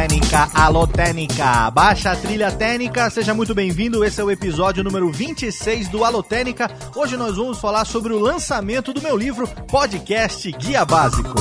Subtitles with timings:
[0.00, 5.12] Técnica, alô Técnica, baixa a trilha técnica, seja muito bem-vindo, esse é o episódio número
[5.12, 6.70] 26 do Alô Técnica.
[6.96, 11.34] Hoje nós vamos falar sobre o lançamento do meu livro Podcast Guia Básico.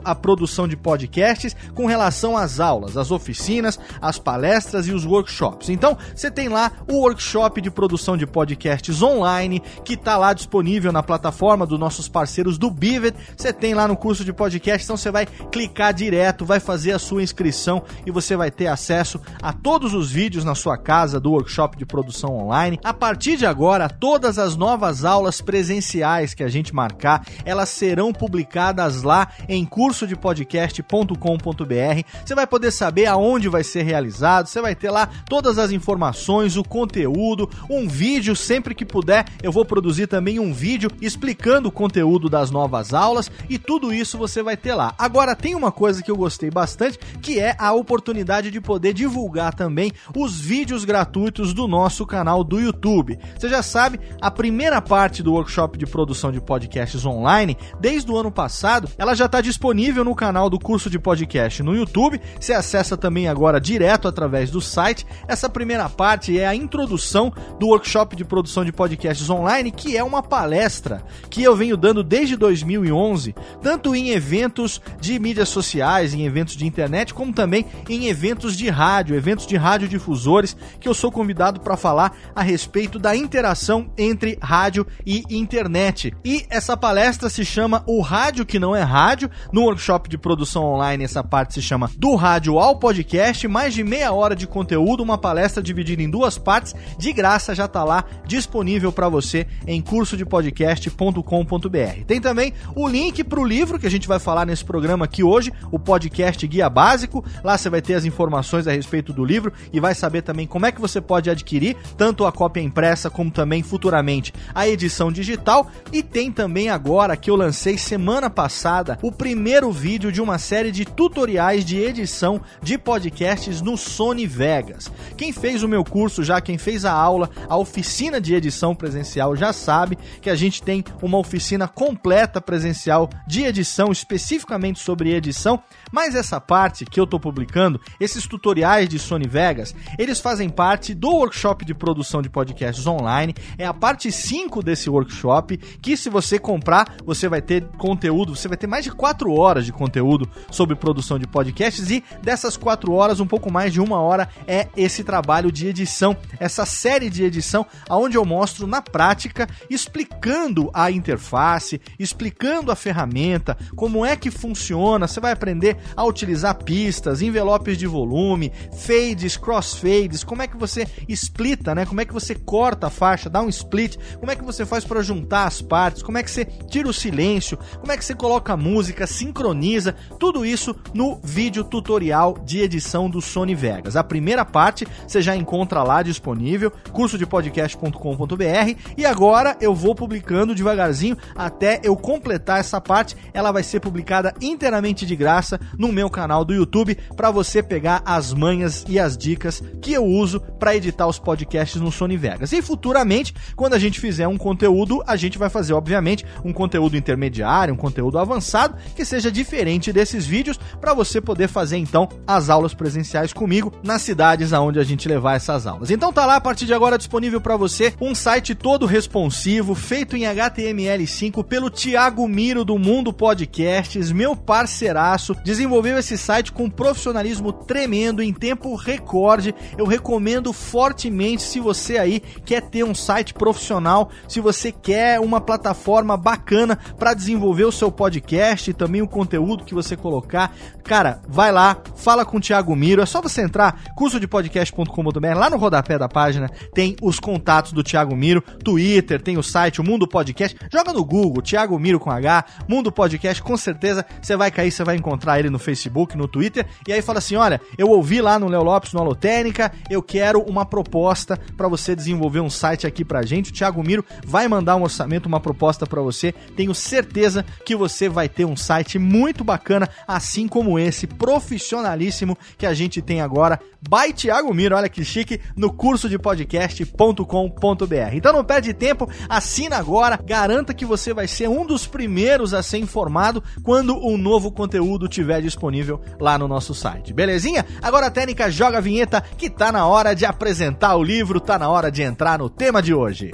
[0.04, 5.70] à produção de podcasts com relação às aulas, às oficinas, às palestras e os workshops.
[5.70, 10.92] Então, você tem lá o workshop de produção de podcasts online, que está lá disponível
[10.92, 13.16] na plataforma dos nossos parceiros do Bivet.
[13.36, 17.00] Você tem lá no curso de podcast, então você vai clicar direto, vai fazer a
[17.00, 21.32] sua inscrição e você vai ter acesso a todos os vídeos na sua casa do
[21.32, 22.80] workshop de produção online.
[22.84, 28.14] A partir de agora, todas as novas aulas presenciais que a gente marcar, elas serão
[28.14, 32.04] publicadas lá em cursodepodcast.com.br.
[32.26, 36.58] Você vai poder saber aonde vai ser realizado, você vai ter lá todas as informações,
[36.58, 39.26] o conteúdo, um vídeo sempre que puder.
[39.42, 44.18] Eu vou produzir também um vídeo explicando o conteúdo das novas aulas e tudo isso
[44.18, 44.94] você vai ter lá.
[44.98, 49.54] Agora tem uma coisa que eu gostei bastante, que é a oportunidade de poder divulgar
[49.54, 53.20] também os vídeos gratuitos do nosso canal do YouTube.
[53.38, 58.18] Você já sabe, a primeira parte do workshop de produção de podcasts online, desde o
[58.18, 62.20] ano passado, ela já está disponível no canal do curso de podcast no YouTube.
[62.40, 65.06] Você acessa também agora direto através do site.
[65.28, 70.04] Essa primeira parte é a introdução do workshop de produção de podcasts online, que é
[70.04, 76.26] uma palestra que eu venho dando desde 2011, tanto em eventos de mídias sociais, em
[76.26, 81.12] eventos de internet, como também em eventos de rádio, eventos de radiodifusores, que eu sou
[81.12, 86.16] convidado para falar a respeito da interação entre rádio e internet.
[86.26, 89.19] E essa palestra se chama O Rádio que não é rádio.
[89.52, 93.84] No workshop de produção online, essa parte se chama Do Rádio ao Podcast, mais de
[93.84, 98.04] meia hora de conteúdo, uma palestra dividida em duas partes, de graça já está lá
[98.26, 102.04] disponível para você em cursodepodcast.com.br.
[102.06, 105.24] Tem também o link para o livro que a gente vai falar nesse programa aqui
[105.24, 107.26] hoje, o podcast Guia Básico.
[107.44, 110.66] Lá você vai ter as informações a respeito do livro e vai saber também como
[110.66, 115.70] é que você pode adquirir tanto a cópia impressa como também futuramente a edição digital.
[115.92, 120.38] E tem também agora que eu lancei semana passada o o primeiro vídeo de uma
[120.38, 124.92] série de tutoriais de edição de podcasts no Sony Vegas.
[125.18, 129.36] Quem fez o meu curso já, quem fez a aula, a oficina de edição presencial
[129.36, 135.60] já sabe que a gente tem uma oficina completa presencial de edição, especificamente sobre edição,
[135.92, 140.94] mas essa parte que eu estou publicando, esses tutoriais de Sony Vegas, eles fazem parte
[140.94, 143.34] do workshop de produção de podcasts online.
[143.58, 148.48] É a parte 5 desse workshop, que se você comprar, você vai ter conteúdo, você
[148.48, 152.92] vai ter mais de 4 horas de conteúdo sobre produção de podcasts e dessas 4
[152.94, 157.24] horas, um pouco mais de uma hora é esse trabalho de edição, essa série de
[157.24, 164.32] edição, onde eu mostro na prática, explicando a interface, explicando a ferramenta, como é que
[164.32, 170.58] funciona, você vai aprender a utilizar pistas, envelopes de volume, fades, crossfades, como é que
[170.58, 171.86] você splita, né?
[171.86, 174.84] Como é que você corta a faixa, dá um split, como é que você faz
[174.84, 178.16] para juntar as partes, como é que você tira o silêncio, como é que você
[178.16, 183.96] coloca a música, sincroniza, tudo isso no vídeo tutorial de edição do Sony Vegas.
[183.96, 191.18] A primeira parte você já encontra lá disponível, cursodepodcast.com.br e agora eu vou publicando devagarzinho
[191.36, 193.16] até eu completar essa parte.
[193.34, 198.02] Ela vai ser publicada inteiramente de graça no meu canal do YouTube para você pegar
[198.06, 202.52] as manhas e as dicas que eu uso para editar os podcasts no Sony Vegas.
[202.52, 206.98] E futuramente, quando a gente fizer um conteúdo, a gente vai fazer, obviamente, um conteúdo
[206.98, 212.50] intermediário, um conteúdo avançado, que seja diferente desses vídeos, para você poder fazer então as
[212.50, 215.92] aulas presenciais comigo nas cidades aonde a gente levar essas aulas.
[215.92, 220.16] Então tá lá a partir de agora disponível para você um site todo responsivo, feito
[220.16, 226.70] em HTML5 pelo Thiago Miro do Mundo Podcasts, meu parceiraço, desenvolveu esse site com um
[226.70, 229.54] profissionalismo tremendo em tempo recorde.
[229.78, 235.42] Eu recomendo fortemente se você aí quer ter um site profissional, se você quer uma
[235.42, 240.56] plataforma bacana para desenvolver o seu podcast e também o conteúdo que você colocar.
[240.84, 245.58] Cara, vai lá, fala com o Thiago Miro, é só você entrar cursodepodcast.com.br, lá no
[245.58, 250.08] rodapé da página tem os contatos do Thiago Miro, Twitter, tem o site, o Mundo
[250.08, 250.58] Podcast.
[250.72, 254.84] Joga no Google, Thiago Miro com H, Mundo Podcast, com certeza você vai cair, você
[254.86, 258.38] vai encontrar ele no Facebook, no Twitter, e aí fala assim: olha, eu ouvi lá
[258.40, 263.04] no Léo Lopes, no Alotênica, eu quero uma proposta para você desenvolver um site aqui
[263.04, 263.52] pra gente.
[263.52, 266.32] O Thiago Miro vai mandar um orçamento, uma proposta para você.
[266.56, 272.66] Tenho certeza que você vai ter um site muito bacana, assim como esse, profissionalíssimo que
[272.66, 273.60] a gente tem agora.
[273.82, 278.14] By Thiago Miro, olha que chique, no curso de podcast.com.br.
[278.14, 282.62] Então não perde tempo, assina agora, garanta que você vai ser um dos primeiros a
[282.62, 287.14] ser informado quando um novo conteúdo tiver disponível lá no nosso site.
[287.14, 287.66] Belezinha?
[287.82, 291.58] Agora a técnica joga a vinheta que tá na hora de apresentar o livro, tá
[291.58, 293.32] na hora de entrar no tema de hoje.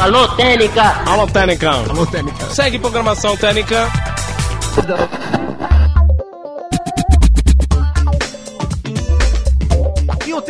[0.00, 0.82] Alô, Técnica!
[1.06, 1.70] Alô, Técnica!
[1.70, 2.46] Alô, Técnica!
[2.50, 3.88] Segue programação Técnica!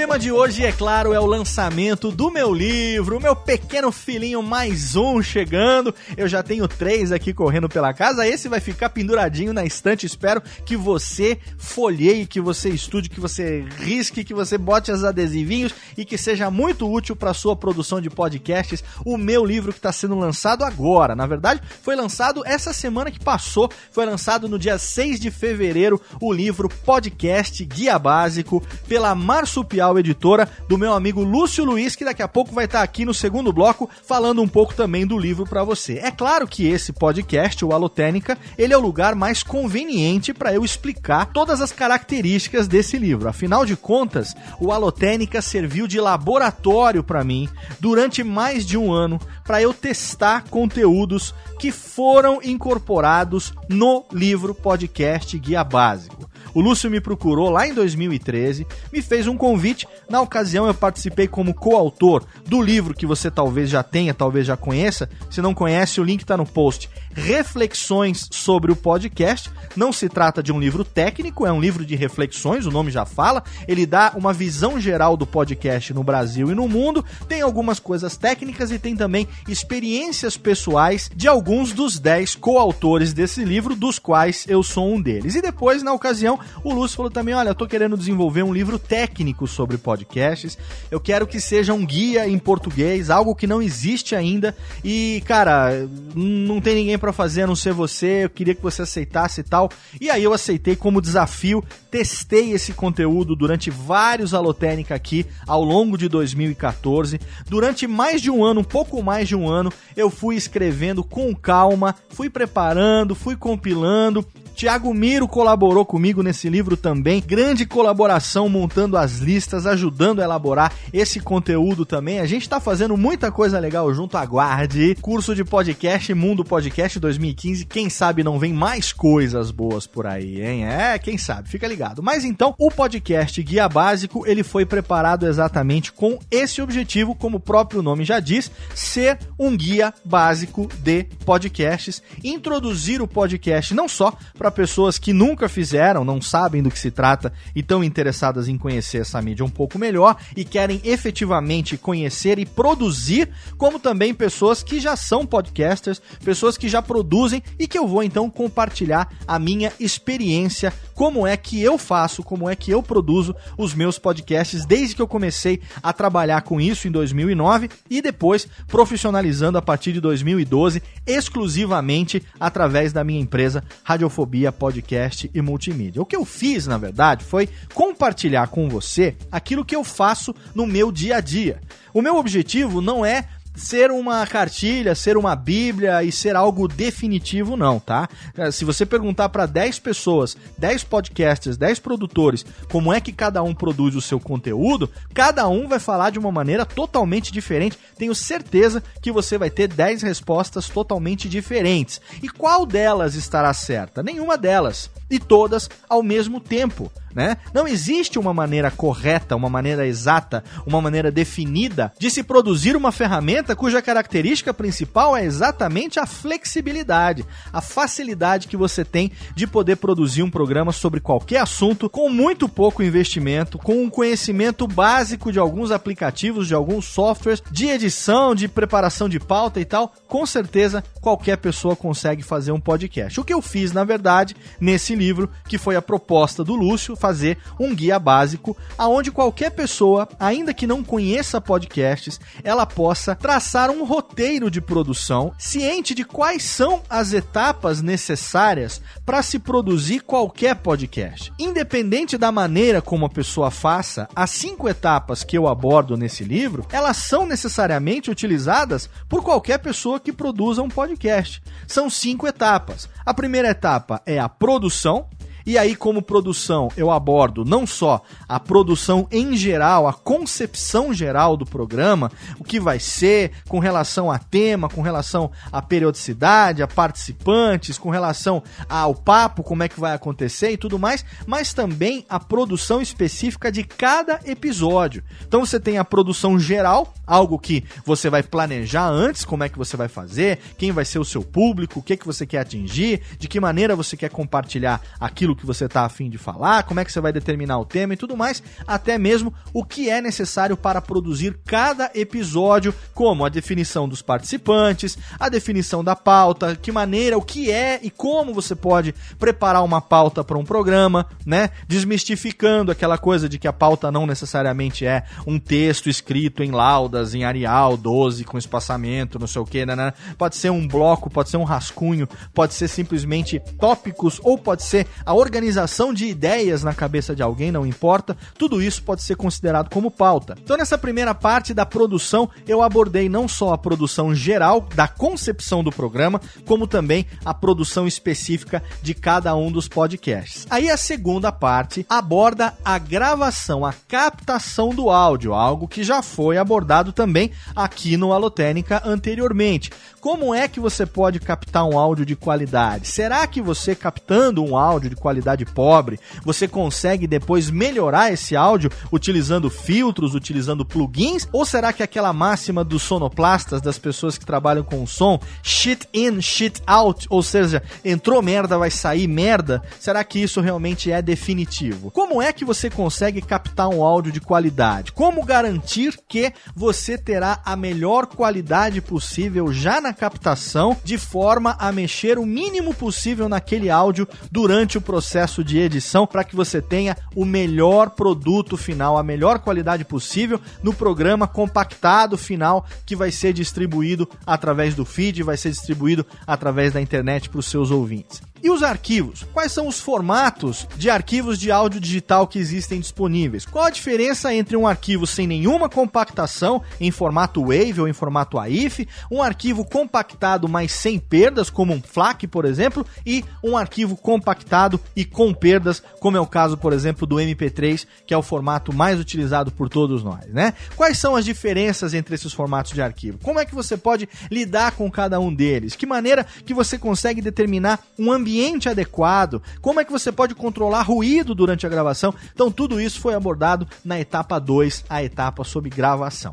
[0.05, 4.43] Tema de hoje, é claro, é o lançamento do meu livro, o meu pequeno filhinho
[4.43, 5.95] mais um chegando.
[6.15, 8.29] Eu já tenho três aqui correndo pela casa.
[8.29, 10.05] Esse vai ficar penduradinho na estante.
[10.05, 15.75] Espero que você folheie, que você estude, que você risque, que você bote os adesivinhos
[15.97, 18.85] e que seja muito útil para sua produção de podcasts.
[19.07, 23.25] O meu livro que está sendo lançado agora, na verdade, foi lançado essa semana que
[23.25, 23.71] passou.
[23.91, 30.49] Foi lançado no dia 6 de fevereiro o livro Podcast Guia Básico pela Marsupial Editora,
[30.69, 33.89] do meu amigo Lúcio Luiz, que daqui a pouco vai estar aqui no segundo bloco
[34.07, 35.99] falando um pouco também do livro para você.
[36.03, 40.65] É claro que esse podcast, o Alotênica, ele é o lugar mais conveniente para eu
[40.65, 43.29] explicar todas as características desse livro.
[43.29, 47.49] Afinal de contas, o Alotênica serviu de laboratório para mim
[47.81, 55.39] durante mais de um ano para eu testar conteúdos que foram incorporados no livro podcast
[55.39, 56.34] Guia Básico.
[56.55, 59.89] O Lúcio me procurou lá em 2013, me fez um convite.
[60.09, 64.57] Na ocasião, eu participei como coautor do livro que você talvez já tenha, talvez já
[64.57, 65.11] conheça.
[65.29, 66.89] Se não conhece, o link está no post.
[67.15, 69.51] Reflexões sobre o podcast.
[69.77, 73.05] Não se trata de um livro técnico, é um livro de reflexões, o nome já
[73.05, 73.43] fala.
[73.67, 77.05] Ele dá uma visão geral do podcast no Brasil e no mundo.
[77.29, 83.45] Tem algumas coisas técnicas e tem também experiências pessoais de alguns dos 10 coautores desse
[83.45, 85.35] livro, dos quais eu sou um deles.
[85.35, 88.79] E depois, na ocasião, O Lúcio falou também: olha, eu tô querendo desenvolver um livro
[88.79, 90.59] técnico sobre podcasts.
[90.91, 94.57] Eu quero que seja um guia em português, algo que não existe ainda.
[94.83, 98.25] E, cara, não tem ninguém para fazer a não ser você.
[98.25, 99.71] Eu queria que você aceitasse e tal.
[100.01, 105.99] E aí eu aceitei como desafio, testei esse conteúdo durante vários Alotênica aqui ao longo
[105.99, 107.21] de 2014.
[107.47, 111.35] Durante mais de um ano, um pouco mais de um ano, eu fui escrevendo com
[111.35, 117.21] calma, fui preparando, fui compilando, Tiago Miro colaborou comigo nesse livro também.
[117.21, 122.21] Grande colaboração montando as listas, ajudando a elaborar esse conteúdo também.
[122.21, 124.17] A gente tá fazendo muita coisa legal junto.
[124.17, 124.97] Aguarde.
[125.01, 127.67] Curso de podcast, Mundo Podcast 2015.
[127.67, 130.67] Quem sabe não vem mais coisas boas por aí, hein?
[130.67, 132.03] É, quem sabe, fica ligado.
[132.03, 137.41] Mas então, o podcast Guia Básico, ele foi preparado exatamente com esse objetivo, como o
[137.41, 144.17] próprio nome já diz, ser um guia básico de podcasts, introduzir o podcast não só
[144.37, 148.59] para pessoas que nunca fizeram, não sabem do que se trata e estão interessadas em
[148.59, 154.63] conhecer essa mídia um pouco melhor e querem efetivamente conhecer e produzir, como também pessoas
[154.63, 159.39] que já são podcasters, pessoas que já produzem e que eu vou então compartilhar a
[159.39, 164.65] minha experiência, como é que eu faço, como é que eu produzo os meus podcasts
[164.65, 169.93] desde que eu comecei a trabalhar com isso em 2009 e depois profissionalizando a partir
[169.93, 176.03] de 2012 exclusivamente através da minha empresa Radiofobia Podcast e Multimídia.
[176.03, 180.67] O que eu fiz, na verdade, foi compartilhar com você aquilo que eu faço no
[180.67, 181.61] meu dia a dia.
[181.93, 187.57] O meu objetivo não é ser uma cartilha, ser uma bíblia e ser algo definitivo,
[187.57, 188.09] não, tá?
[188.37, 193.43] É, se você perguntar para 10 pessoas, 10 podcasters, 10 produtores, como é que cada
[193.43, 197.79] um produz o seu conteúdo, cada um vai falar de uma maneira totalmente diferente.
[197.97, 202.01] Tenho certeza que você vai ter 10 respostas totalmente diferentes.
[202.23, 204.03] E qual delas estará certa?
[204.03, 204.91] Nenhuma delas.
[205.11, 207.37] E todas ao mesmo tempo né?
[207.53, 212.91] Não existe uma maneira correta, uma maneira exata, uma maneira definida de se produzir uma
[212.93, 219.77] ferramenta cuja característica principal é exatamente a flexibilidade, a facilidade que você tem de poder
[219.77, 225.39] produzir um programa sobre qualquer assunto com muito pouco investimento, com um conhecimento básico de
[225.39, 229.93] alguns aplicativos, de alguns softwares, de edição, de preparação de pauta e tal.
[230.09, 233.21] Com certeza, qualquer pessoa consegue fazer um podcast.
[233.21, 237.37] O que eu fiz, na verdade, nesse livro, que foi a proposta do Lúcio, fazer
[237.61, 243.85] um guia básico aonde qualquer pessoa, ainda que não conheça podcasts, ela possa traçar um
[243.85, 251.31] roteiro de produção, ciente de quais são as etapas necessárias para se produzir qualquer podcast.
[251.39, 256.67] Independente da maneira como a pessoa faça, as cinco etapas que eu abordo nesse livro,
[256.73, 261.43] elas são necessariamente utilizadas por qualquer pessoa que produza um podcast.
[261.67, 262.89] São cinco etapas.
[263.05, 265.07] A primeira etapa é a produção,
[265.47, 271.37] e aí, como produção, eu abordo não só a produção em geral, a concepção geral
[271.37, 276.67] do programa, o que vai ser com relação a tema, com relação à periodicidade, a
[276.67, 282.07] participantes, com relação ao papo, como é que vai acontecer e tudo mais, mas também
[282.09, 285.05] a produção específica de cada episódio.
[285.27, 289.59] Então você tem a produção geral, algo que você vai planejar antes, como é que
[289.59, 293.03] você vai fazer, quem vai ser o seu público, o que, que você quer atingir,
[293.19, 296.81] de que maneira você quer compartilhar aquilo aquilo que você está afim de falar, como
[296.81, 300.01] é que você vai determinar o tema e tudo mais, até mesmo o que é
[300.01, 306.73] necessário para produzir cada episódio, como a definição dos participantes, a definição da pauta, que
[306.73, 311.51] maneira, o que é e como você pode preparar uma pauta para um programa, né?
[311.67, 317.15] Desmistificando aquela coisa de que a pauta não necessariamente é um texto escrito em laudas,
[317.15, 319.93] em Arial 12, com espaçamento, não sei o que, né, né?
[320.17, 324.87] Pode ser um bloco, pode ser um rascunho, pode ser simplesmente tópicos, ou pode ser
[325.05, 329.71] a organização de ideias na cabeça de alguém, não importa, tudo isso pode ser considerado
[329.71, 330.37] como pauta.
[330.41, 335.65] Então, nessa primeira parte da produção, eu abordei não só a produção geral da concepção
[335.65, 340.47] do programa, como também a produção específica de cada um dos podcasts.
[340.51, 346.37] Aí a segunda parte aborda a gravação, a captação do áudio, algo que já foi
[346.37, 349.71] abordado também aqui no Alotênica anteriormente.
[350.05, 352.87] Como é que você pode captar um áudio de qualidade?
[352.87, 358.71] Será que você captando um áudio de qualidade pobre, você consegue depois melhorar esse áudio
[358.93, 361.27] utilizando filtros, utilizando plugins?
[361.33, 366.21] Ou será que aquela máxima dos sonoplastas, das pessoas que trabalham com som, shit in,
[366.21, 369.63] shit out, ou seja, entrou merda, vai sair merda?
[369.81, 371.91] Será que isso realmente é definitivo?
[371.91, 374.93] Como é que você consegue captar um áudio de qualidade?
[374.93, 381.71] Como garantir que você terá a melhor qualidade possível já na captação de forma a
[381.73, 386.97] mexer o mínimo possível naquele áudio durante o processo de edição para que você tenha
[387.15, 393.33] o melhor produto final, a melhor qualidade possível no programa compactado final que vai ser
[393.33, 398.34] distribuído através do feed, vai ser distribuído através da internet para os seus ouvintes.
[398.45, 399.25] E os arquivos?
[399.33, 403.47] Quais são os formatos de arquivos de áudio digital que existem disponíveis?
[403.47, 408.39] Qual a diferença entre um arquivo sem nenhuma compactação, em formato WAV ou em formato
[408.39, 413.97] AIF, um arquivo compactado, mas sem perdas, como um FLAC, por exemplo, e um arquivo
[413.97, 418.23] compactado e com perdas, como é o caso, por exemplo, do MP3, que é o
[418.23, 420.53] formato mais utilizado por todos nós, né?
[420.77, 423.17] Quais são as diferenças entre esses formatos de arquivo?
[423.23, 425.75] Como é que você pode lidar com cada um deles?
[425.75, 430.35] Que maneira que você consegue determinar um ambiente ambiente adequado, como é que você pode
[430.35, 432.13] controlar ruído durante a gravação.
[432.35, 436.33] Então, tudo isso foi abordado na etapa 2, a etapa sobre gravação.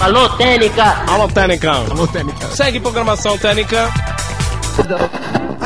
[0.00, 0.84] Alô, Técnica!
[1.10, 1.72] Alô, Técnica!
[1.72, 2.48] Alô, Técnica!
[2.48, 3.90] Segue programação Técnica!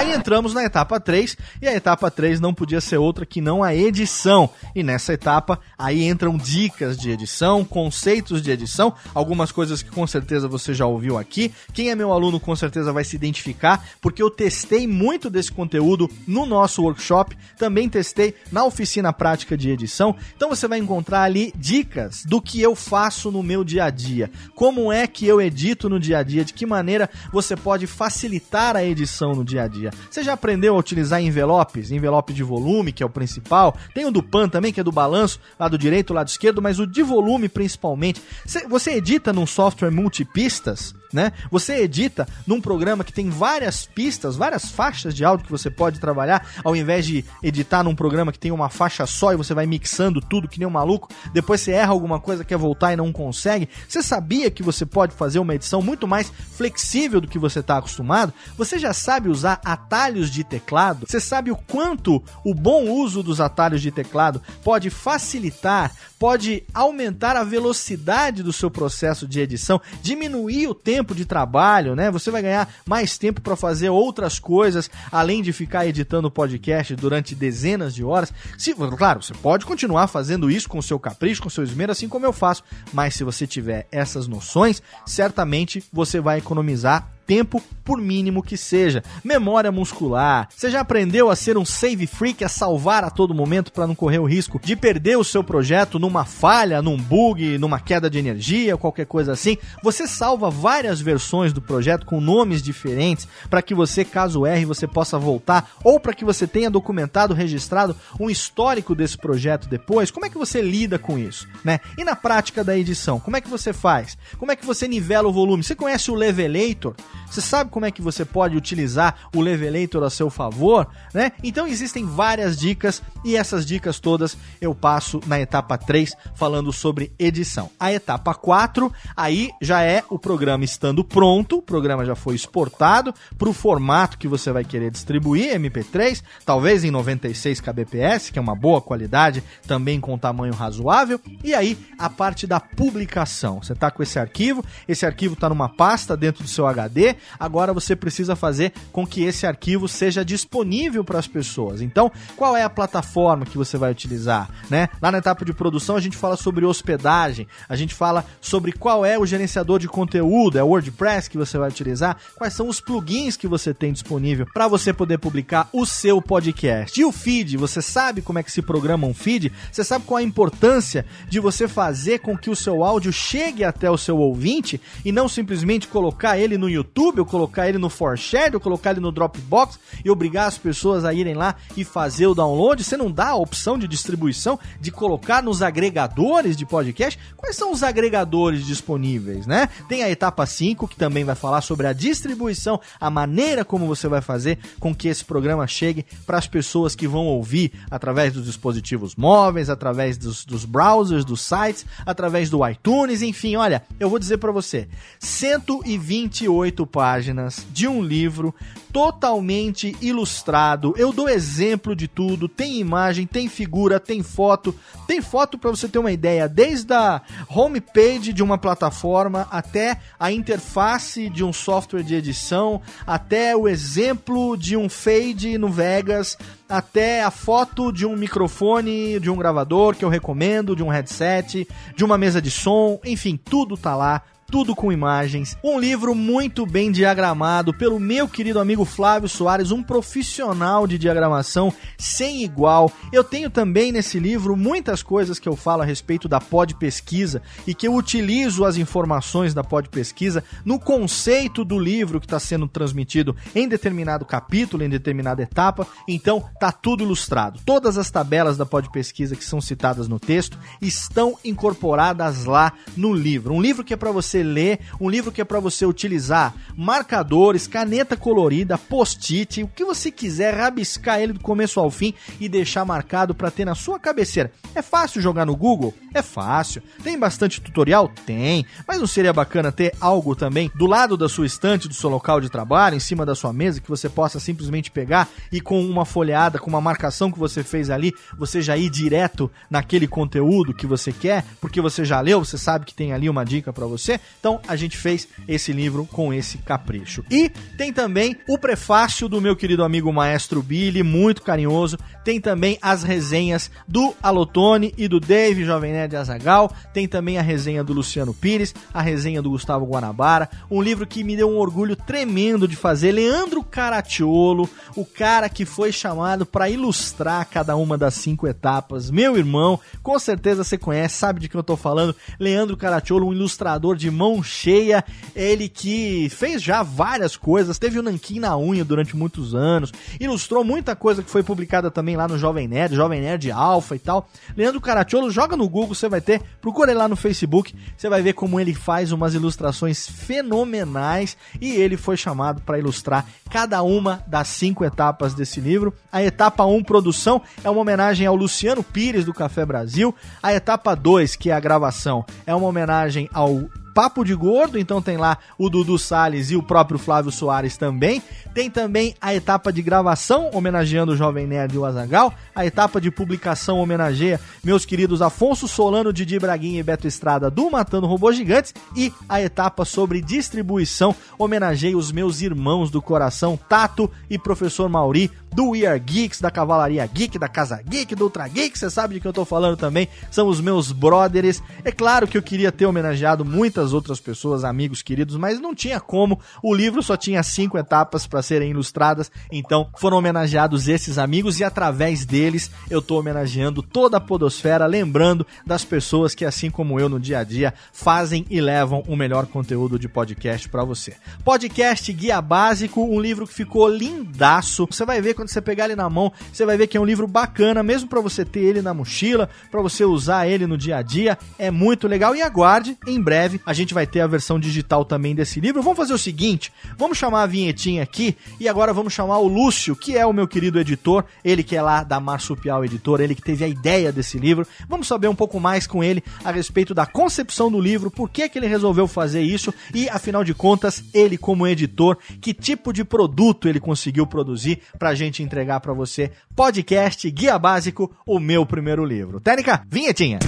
[0.05, 3.63] Aí entramos na etapa 3, e a etapa 3 não podia ser outra que não
[3.63, 4.51] a edição.
[4.75, 10.07] E nessa etapa, aí entram dicas de edição, conceitos de edição, algumas coisas que com
[10.07, 11.55] certeza você já ouviu aqui.
[11.73, 16.11] Quem é meu aluno com certeza vai se identificar, porque eu testei muito desse conteúdo
[16.27, 20.15] no nosso workshop, também testei na oficina prática de edição.
[20.37, 24.31] Então você vai encontrar ali dicas do que eu faço no meu dia a dia,
[24.55, 28.77] como é que eu edito no dia a dia, de que maneira você pode facilitar
[28.77, 29.91] a edição no dia a dia dia.
[30.11, 31.91] Você já aprendeu a utilizar envelopes?
[31.91, 33.77] Envelope de volume, que é o principal.
[33.95, 36.87] Tem o do PAN também, que é do balanço, lado direito, lado esquerdo, mas o
[36.87, 38.23] de volume principalmente.
[38.69, 40.95] Você edita num software multipistas?
[41.15, 41.33] Né?
[41.51, 46.01] Você edita num programa que tem várias pistas, várias faixas de áudio que você pode
[46.01, 49.65] trabalhar, ao invés de editar num programa que tem uma faixa só e você vai
[49.65, 53.13] mixando tudo que nem um maluco, depois você erra alguma coisa, quer voltar e não
[53.13, 53.69] consegue.
[53.89, 57.79] Você sabia que você pode fazer uma edição muito mais flexível do que você está
[57.79, 58.33] acostumado?
[58.59, 61.07] Você já sabe usar atalhos de teclado?
[61.07, 65.93] Você sabe o quanto o bom uso dos atalhos de teclado pode facilitar,
[66.25, 72.11] pode aumentar a velocidade do seu processo de edição, diminuir o tempo de trabalho, né?
[72.11, 77.35] Você vai ganhar mais tempo para fazer outras coisas, além de ficar editando podcast durante
[77.35, 78.33] dezenas de horas.
[78.57, 81.93] Se, claro, você pode continuar fazendo isso com o seu capricho, com o seu esmero,
[81.93, 87.63] assim como eu faço, mas se você tiver essas noções, certamente você vai economizar tempo,
[87.85, 89.03] por mínimo que seja.
[89.23, 90.49] Memória muscular.
[90.55, 93.95] Você já aprendeu a ser um save freak, a salvar a todo momento para não
[93.95, 98.19] correr o risco de perder o seu projeto numa falha, num bug, numa queda de
[98.19, 99.59] energia, qualquer coisa assim?
[99.83, 104.87] Você salva várias versões do projeto com nomes diferentes para que você, caso erre, você
[104.87, 110.11] possa voltar ou para que você tenha documentado, registrado um histórico desse projeto depois.
[110.11, 111.81] Como é que você lida com isso, né?
[111.99, 114.17] E na prática da edição, como é que você faz?
[114.39, 115.63] Como é que você nivela o volume?
[115.63, 116.95] Você conhece o Levelator?
[117.35, 121.33] Você sabe como é que você pode utilizar o Levelator a seu favor, né?
[121.43, 127.13] Então existem várias dicas e essas dicas todas eu passo na etapa 3 falando sobre
[127.19, 127.69] edição.
[127.81, 133.13] A etapa 4 aí já é o programa estando pronto, o programa já foi exportado
[133.37, 138.43] para o formato que você vai querer distribuir, MP3, talvez em 96 kbps, que é
[138.43, 141.21] uma boa qualidade, também com tamanho razoável.
[141.43, 143.61] E aí a parte da publicação.
[143.61, 147.73] Você está com esse arquivo, esse arquivo está numa pasta dentro do seu HD, agora
[147.73, 151.81] você precisa fazer com que esse arquivo seja disponível para as pessoas.
[151.81, 154.49] Então, qual é a plataforma que você vai utilizar?
[154.71, 154.89] Né?
[155.01, 159.05] Lá na etapa de produção a gente fala sobre hospedagem, a gente fala sobre qual
[159.05, 162.81] é o gerenciador de conteúdo, é o WordPress que você vai utilizar, quais são os
[162.81, 167.01] plugins que você tem disponível para você poder publicar o seu podcast.
[167.01, 169.53] E o feed, você sabe como é que se programa um feed?
[169.71, 173.91] Você sabe qual a importância de você fazer com que o seu áudio chegue até
[173.91, 177.89] o seu ouvinte e não simplesmente colocar ele no YouTube YouTube, ou colocar ele no
[177.89, 182.27] Forshare, ou colocar ele no Dropbox e obrigar as pessoas a irem lá e fazer
[182.27, 182.83] o download?
[182.83, 187.19] Você não dá a opção de distribuição de colocar nos agregadores de podcast?
[187.37, 189.69] Quais são os agregadores disponíveis, né?
[189.89, 194.09] Tem a etapa 5, que também vai falar sobre a distribuição, a maneira como você
[194.09, 198.47] vai fazer com que esse programa chegue para as pessoas que vão ouvir através dos
[198.47, 204.19] dispositivos móveis, através dos, dos browsers, dos sites, através do iTunes, enfim, olha, eu vou
[204.19, 208.55] dizer para você, 128 oito páginas de um livro
[208.93, 210.95] totalmente ilustrado.
[210.97, 214.73] Eu dou exemplo de tudo, tem imagem, tem figura, tem foto.
[215.09, 220.31] Tem foto para você ter uma ideia, desde a homepage de uma plataforma até a
[220.31, 227.25] interface de um software de edição, até o exemplo de um fade no Vegas, até
[227.25, 232.05] a foto de um microfone, de um gravador que eu recomendo, de um headset, de
[232.05, 235.57] uma mesa de som, enfim, tudo tá lá tudo com imagens.
[235.63, 241.73] Um livro muito bem diagramado pelo meu querido amigo Flávio Soares, um profissional de diagramação
[241.99, 242.93] sem igual.
[243.13, 247.43] Eu tenho também nesse livro muitas coisas que eu falo a respeito da pod pesquisa
[247.67, 252.39] e que eu utilizo as informações da pod pesquisa no conceito do livro que está
[252.39, 255.87] sendo transmitido em determinado capítulo, em determinada etapa.
[256.07, 257.61] Então, tá tudo ilustrado.
[257.65, 263.13] Todas as tabelas da pod pesquisa que são citadas no texto estão incorporadas lá no
[263.13, 263.55] livro.
[263.55, 267.67] Um livro que é para você ler, um livro que é para você utilizar marcadores,
[267.67, 272.85] caneta colorida, post-it, o que você quiser, rabiscar ele do começo ao fim e deixar
[272.85, 274.53] marcado para ter na sua cabeceira.
[274.75, 275.95] É fácil jogar no Google?
[276.13, 276.83] É fácil.
[277.03, 278.11] Tem bastante tutorial?
[278.25, 278.65] Tem.
[278.87, 282.41] Mas não seria bacana ter algo também do lado da sua estante, do seu local
[282.41, 286.05] de trabalho, em cima da sua mesa, que você possa simplesmente pegar e com uma
[286.05, 290.87] folheada, com uma marcação que você fez ali, você já ir direto naquele conteúdo que
[290.87, 294.21] você quer, porque você já leu, você sabe que tem ali uma dica para você.
[294.41, 297.25] Então a gente fez esse livro com esse capricho.
[297.31, 301.99] E tem também o prefácio do meu querido amigo Maestro Billy, muito carinhoso.
[302.25, 306.73] Tem também as resenhas do Alotone e do Dave Jovem Nerd Azagal.
[306.93, 310.49] Tem também a resenha do Luciano Pires, a resenha do Gustavo Guanabara.
[310.71, 313.13] Um livro que me deu um orgulho tremendo de fazer.
[313.13, 319.11] Leandro Caratiolo, o cara que foi chamado para ilustrar cada uma das cinco etapas.
[319.11, 322.15] Meu irmão, com certeza você conhece, sabe de quem eu tô falando.
[322.39, 325.05] Leandro Caratiolo, um ilustrador de mão cheia.
[325.35, 330.65] Ele que fez já várias coisas, teve o Nankin na unha durante muitos anos, ilustrou
[330.65, 334.29] muita coisa que foi publicada também lá no Jovem Nerd, Jovem Nerd Alpha e tal.
[334.57, 338.23] Leandro Caratiolo, joga no Google, você vai ter, procura ele lá no Facebook, você vai
[338.23, 344.23] ver como ele faz umas ilustrações fenomenais e ele foi chamado para ilustrar cada uma
[344.27, 345.93] das cinco etapas desse livro.
[346.11, 350.15] A etapa 1, produção, é uma homenagem ao Luciano Pires do Café Brasil.
[350.43, 353.63] A etapa 2, que é a gravação, é uma homenagem ao
[353.95, 358.21] Papo de Gordo, então tem lá o Dudu Salles e o próprio Flávio Soares também.
[358.53, 362.35] Tem também a etapa de gravação, homenageando o Jovem Nerd e o Azagal.
[362.55, 367.71] A etapa de publicação homenageia meus queridos Afonso Solano, Didi Braguinha e Beto Estrada do
[367.71, 368.75] Matando Robôs Gigantes.
[368.97, 375.31] E a etapa sobre distribuição homenageia os meus irmãos do coração, Tato e Professor Mauri,
[375.55, 379.15] do We Are Geeks, da Cavalaria Geek, da Casa Geek, do Ultra Geek, você sabe
[379.15, 381.63] de que eu tô falando também, são os meus brothers.
[381.85, 386.01] É claro que eu queria ter homenageado muitas outras pessoas, amigos queridos, mas não tinha
[386.01, 386.41] como.
[386.63, 391.65] O livro só tinha cinco etapas para serem ilustradas, então foram homenageados esses amigos e
[391.65, 397.09] através deles eu tô homenageando toda a podosfera, lembrando das pessoas que assim como eu
[397.09, 401.15] no dia a dia fazem e levam o melhor conteúdo de podcast para você.
[401.45, 404.87] Podcast Guia Básico, um livro que ficou lindaço.
[404.91, 407.05] Você vai ver quando você pegar ele na mão, você vai ver que é um
[407.05, 410.97] livro bacana, mesmo para você ter ele na mochila, para você usar ele no dia
[410.97, 412.35] a dia, é muito legal.
[412.35, 415.83] E aguarde, em breve a gente vai ter a versão digital também desse livro.
[415.83, 419.95] Vamos fazer o seguinte, vamos chamar a vinhetinha aqui e agora vamos chamar o Lúcio,
[419.95, 423.43] que é o meu querido editor, ele que é lá da Marsupial Editor, ele que
[423.43, 424.67] teve a ideia desse livro.
[424.89, 428.49] Vamos saber um pouco mais com ele a respeito da concepção do livro, por que
[428.49, 433.05] que ele resolveu fazer isso e, afinal de contas, ele como editor, que tipo de
[433.05, 436.31] produto ele conseguiu produzir pra gente entregar para você.
[436.55, 439.41] Podcast Guia Básico, o meu primeiro livro.
[439.41, 440.39] Técnica, vinhetinha.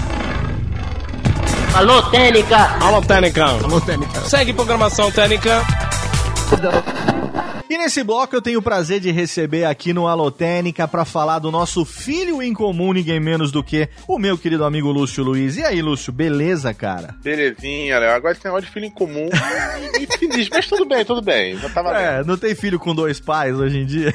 [1.74, 2.56] Alô, Técnica!
[2.80, 3.44] Alô, Técnica.
[3.44, 4.20] Alô, Técnica.
[4.20, 5.62] Segue programação Técnica.
[7.68, 11.50] E nesse bloco eu tenho o prazer de receber aqui no Alotênica para falar do
[11.50, 15.56] nosso filho em comum, ninguém menos do que o meu querido amigo Lúcio Luiz.
[15.56, 17.14] E aí, Lúcio, beleza, cara?
[17.22, 18.12] Belezinha, Léo.
[18.12, 19.28] Agora esse negócio de filho em comum.
[20.00, 21.58] e feliz, mas tudo bem, tudo bem.
[21.58, 24.14] Já tava É, não tem filho com dois pais hoje em dia?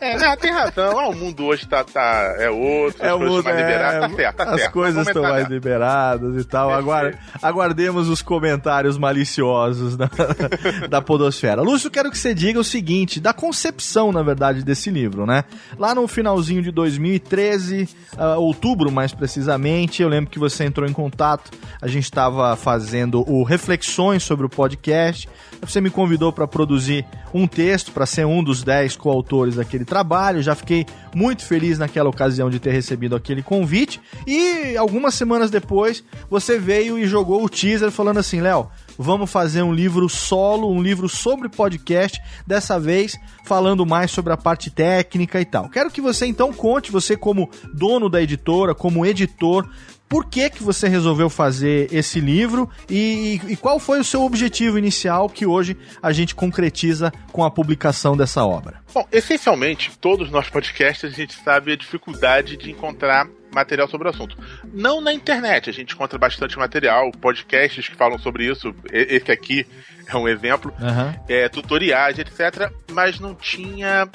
[0.00, 0.98] É, não, tem razão.
[0.98, 4.10] Ah, o mundo hoje tá, tá, é outro, É as mundo, mais é, liberadas.
[4.10, 4.72] Tá certo, tá as certo.
[4.72, 6.70] coisas estão mais liberadas e tal.
[6.70, 10.10] Agora, aguardemos os comentários maliciosos da,
[10.88, 11.62] da podosfera.
[11.62, 15.44] Lúcio, quero que você diga o seguinte, da concepção, na verdade, desse livro, né?
[15.78, 20.92] Lá no finalzinho de 2013, ah, outubro mais precisamente, eu lembro que você entrou em
[20.92, 21.50] contato,
[21.80, 25.28] a gente estava fazendo o Reflexões sobre o podcast,
[25.60, 30.42] você me convidou para produzir um texto, para ser um dos 10 coautores daquele trabalho,
[30.42, 36.04] já fiquei muito feliz naquela ocasião de ter recebido aquele convite, e algumas semanas depois,
[36.28, 40.82] você veio e jogou o teaser falando assim, Léo, vamos fazer um livro solo, um
[40.82, 45.68] livro sobre podcast, dessa vez falando mais sobre a parte técnica e tal.
[45.68, 49.68] Quero que você então conte, você como dono da editora, como editor,
[50.10, 54.76] por que, que você resolveu fazer esse livro e, e qual foi o seu objetivo
[54.76, 58.82] inicial que hoje a gente concretiza com a publicação dessa obra?
[58.92, 64.10] Bom, essencialmente, todos nós podcasters, a gente sabe a dificuldade de encontrar material sobre o
[64.10, 64.36] assunto.
[64.74, 68.74] Não na internet, a gente encontra bastante material, podcasts que falam sobre isso.
[68.92, 69.64] Esse aqui
[70.08, 70.74] é um exemplo.
[70.80, 71.14] Aham.
[71.28, 72.72] é, tutoriais, etc.
[72.90, 74.08] Mas não tinha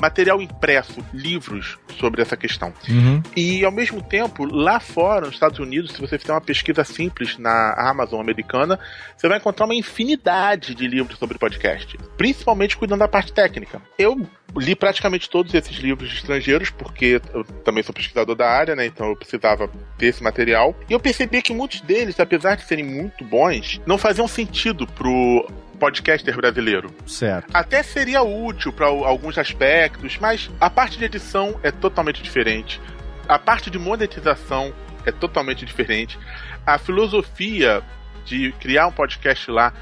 [0.00, 2.72] material impresso, livros sobre essa questão.
[2.88, 3.22] Uhum.
[3.36, 7.38] E ao mesmo tempo, lá fora, nos Estados Unidos, se você fizer uma pesquisa simples
[7.38, 8.78] na Amazon americana,
[9.16, 13.80] você vai encontrar uma infinidade de livros sobre podcast, principalmente cuidando da parte técnica.
[13.98, 18.86] Eu li praticamente todos esses livros estrangeiros, porque eu também sou pesquisador da área, né?
[18.86, 20.74] Então eu precisava ter esse material.
[20.88, 25.46] E eu percebi que muitos deles, apesar de serem muito bons, não faziam sentido pro
[25.76, 26.94] podcaster brasileiro.
[27.06, 27.54] Certo.
[27.54, 32.80] Até seria útil para alguns aspectos, mas a parte de edição é totalmente diferente.
[33.28, 34.72] A parte de monetização
[35.04, 36.18] é totalmente diferente.
[36.66, 37.82] A filosofia
[38.24, 39.72] de criar um podcast lá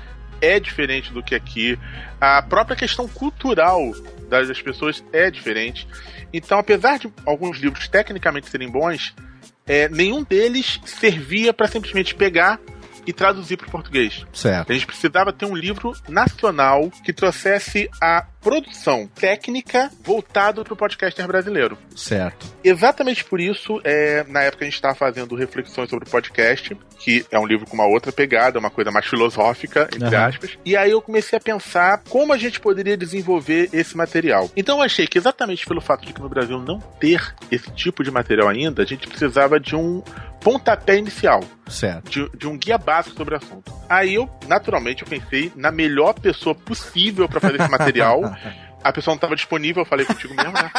[0.40, 1.78] é diferente do que aqui.
[2.20, 3.92] A própria questão cultural
[4.28, 5.88] das pessoas é diferente.
[6.32, 9.14] Então, apesar de alguns livros tecnicamente serem bons,
[9.66, 12.60] é, nenhum deles servia para simplesmente pegar
[13.06, 14.24] e traduzir para o português.
[14.32, 14.70] Certo.
[14.70, 20.76] A gente precisava ter um livro nacional que trouxesse a produção técnica voltado para o
[20.76, 21.78] podcaster brasileiro.
[21.96, 22.46] Certo.
[22.62, 27.24] Exatamente por isso, é, na época a gente estava fazendo reflexões sobre o podcast, que
[27.30, 30.26] é um livro com uma outra pegada, uma coisa mais filosófica, entre Aham.
[30.26, 30.58] aspas.
[30.62, 34.50] E aí eu comecei a pensar como a gente poderia desenvolver esse material.
[34.54, 38.04] Então eu achei que exatamente pelo fato de que no Brasil não ter esse tipo
[38.04, 40.02] de material ainda, a gente precisava de um
[40.44, 42.10] pontapé inicial Certo.
[42.10, 43.72] de, de um guia básico sobre o assunto.
[43.88, 48.20] Aí eu, naturalmente, eu pensei na melhor pessoa possível para fazer esse material.
[48.84, 50.70] A pessoa não estava disponível, eu falei contigo mesmo, né?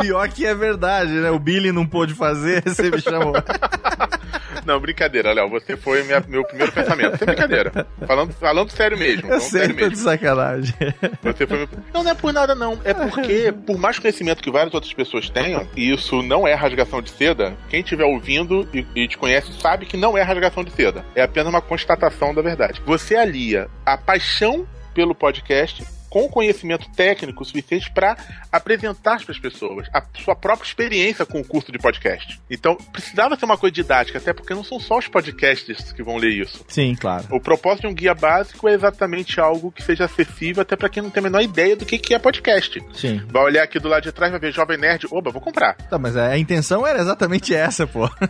[0.00, 1.30] Pior que é verdade, né?
[1.30, 3.34] O Billy não pôde fazer, você me chamou.
[4.70, 5.48] Não, brincadeira, Léo.
[5.50, 7.18] Você foi minha- meu primeiro pensamento.
[7.18, 7.86] Sem brincadeira.
[8.06, 9.22] Falando, falando sério mesmo.
[9.22, 10.04] Eu falando sei, sério tô de mesmo.
[10.04, 10.74] sacanagem.
[11.22, 11.68] Você foi meu...
[11.92, 12.78] Não, não é por nada, não.
[12.84, 17.02] É porque, por mais conhecimento que várias outras pessoas tenham, e isso não é rasgação
[17.02, 20.70] de seda, quem estiver ouvindo e, e te conhece sabe que não é rasgação de
[20.70, 21.04] seda.
[21.14, 22.80] É apenas uma constatação da verdade.
[22.86, 28.16] Você alia a paixão pelo podcast com conhecimento técnico suficiente para
[28.50, 32.40] apresentar para as pessoas a sua própria experiência com o curso de podcast.
[32.50, 36.16] Então, precisava ser uma coisa didática, até porque não são só os podcasters que vão
[36.16, 36.64] ler isso.
[36.68, 37.26] Sim, claro.
[37.30, 41.02] O propósito de um guia básico é exatamente algo que seja acessível até para quem
[41.02, 42.82] não tem a menor ideia do que que é podcast.
[42.92, 43.22] Sim.
[43.28, 45.76] Vai olhar aqui do lado de trás, vai ver Jovem Nerd, oba, vou comprar.
[45.76, 48.10] Tá, mas a intenção era exatamente essa, pô.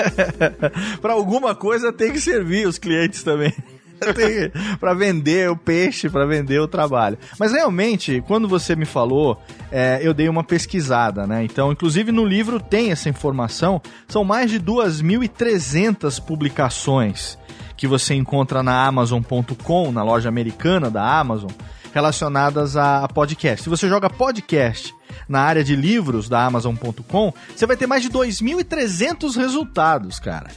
[1.02, 3.52] pra alguma coisa tem que servir os clientes também.
[4.78, 7.18] Pra vender o peixe, pra vender o trabalho.
[7.38, 11.44] Mas realmente, quando você me falou, é, eu dei uma pesquisada, né?
[11.44, 13.80] Então, inclusive no livro tem essa informação.
[14.08, 17.38] São mais de 2.300 publicações
[17.76, 21.50] que você encontra na Amazon.com, na loja americana da Amazon,
[21.94, 23.64] relacionadas a podcast.
[23.64, 24.94] Se você joga podcast
[25.28, 30.50] na área de livros da Amazon.com, você vai ter mais de 2.300 resultados, cara.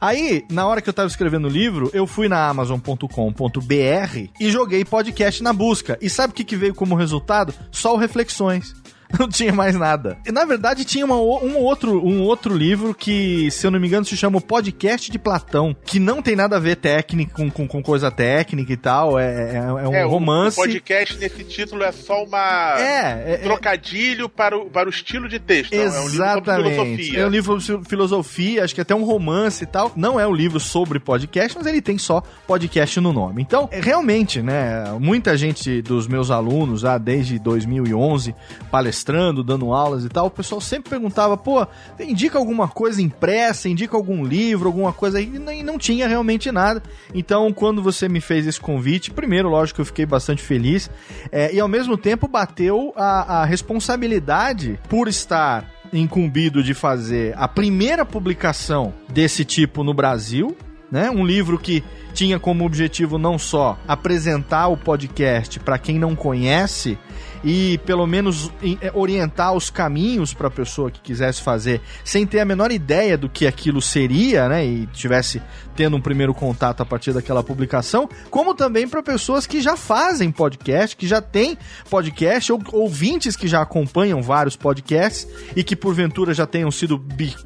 [0.00, 4.84] Aí, na hora que eu tava escrevendo o livro, eu fui na Amazon.com.br e joguei
[4.84, 5.98] podcast na busca.
[6.00, 7.52] E sabe o que, que veio como resultado?
[7.70, 8.74] Só o Reflexões.
[9.18, 10.18] Não tinha mais nada.
[10.26, 13.86] E, na verdade, tinha uma um, outro, um outro livro que, se eu não me
[13.86, 17.50] engano, se chama O Podcast de Platão, que não tem nada a ver técnico, com,
[17.50, 19.18] com, com coisa técnica e tal.
[19.18, 20.58] É, é, é um é, romance.
[20.58, 24.90] O, podcast nesse título é só uma É, é, um trocadilho para o, para o
[24.90, 25.72] estilo de texto.
[25.72, 26.70] É um livro sobre Exatamente.
[26.70, 27.20] filosofia.
[27.20, 29.92] É um livro filosofia, acho que até um romance e tal.
[29.96, 33.42] Não é um livro sobre podcast, mas ele tem só podcast no nome.
[33.42, 38.34] Então, é, realmente, né, muita gente dos meus alunos, já desde 2011,
[38.70, 38.99] palestrando,
[39.42, 41.66] dando aulas e tal, o pessoal sempre perguntava, pô,
[41.98, 46.82] indica alguma coisa impressa, indica algum livro, alguma coisa e não- tinha realmente nada.
[47.14, 50.90] Então, quando você me fez esse convite, primeiro, lógico que eu fiquei bastante feliz,
[51.32, 57.48] é, e ao mesmo tempo bateu a, a responsabilidade por estar incumbido de fazer a
[57.48, 60.56] primeira publicação desse tipo no Brasil,
[60.90, 61.10] né?
[61.10, 61.82] Um livro que
[62.14, 66.98] tinha como objetivo não só apresentar o podcast para quem não conhece
[67.44, 72.40] e pelo menos eh, orientar os caminhos para a pessoa que quisesse fazer, sem ter
[72.40, 74.64] a menor ideia do que aquilo seria, né?
[74.64, 75.40] E tivesse
[75.74, 80.30] tendo um primeiro contato a partir daquela publicação, como também para pessoas que já fazem
[80.30, 81.56] podcast, que já têm
[81.88, 86.98] podcast, ou ouvintes que já acompanham vários podcasts e que porventura já tenham sido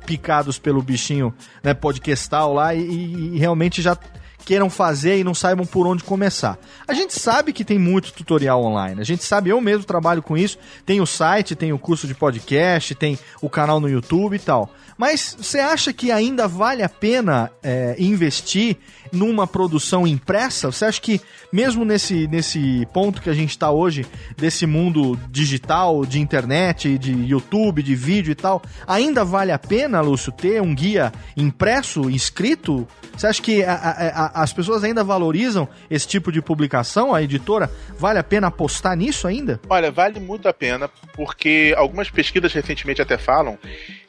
[0.07, 1.33] picados pelo bichinho
[1.63, 3.97] né, podcastal lá e- e realmente já
[4.45, 6.59] queiram fazer e não saibam por onde começar.
[6.87, 9.01] A gente sabe que tem muito tutorial online.
[9.01, 10.59] A gente sabe, eu mesmo trabalho com isso.
[10.85, 14.71] Tem o site, tem o curso de podcast, tem o canal no YouTube e tal.
[14.97, 18.77] Mas você acha que ainda vale a pena é, investir
[19.13, 20.71] numa produção impressa?
[20.71, 21.21] Você acha que,
[21.53, 27.13] mesmo nesse, nesse ponto que a gente está hoje, desse mundo digital, de internet, de
[27.13, 32.87] YouTube, de vídeo e tal, ainda vale a pena, Lúcio, ter um guia impresso, escrito?
[33.17, 37.15] Você acha que a, a, a, as pessoas ainda valorizam esse tipo de publicação?
[37.15, 39.61] A editora vale a pena apostar nisso ainda?
[39.69, 43.59] Olha, vale muito a pena, porque algumas pesquisas recentemente até falam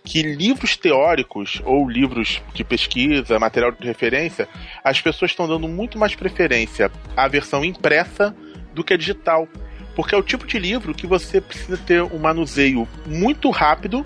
[0.03, 4.47] que livros teóricos ou livros de pesquisa, material de referência,
[4.83, 8.35] as pessoas estão dando muito mais preferência à versão impressa
[8.73, 9.47] do que a digital.
[9.95, 14.05] Porque é o tipo de livro que você precisa ter um manuseio muito rápido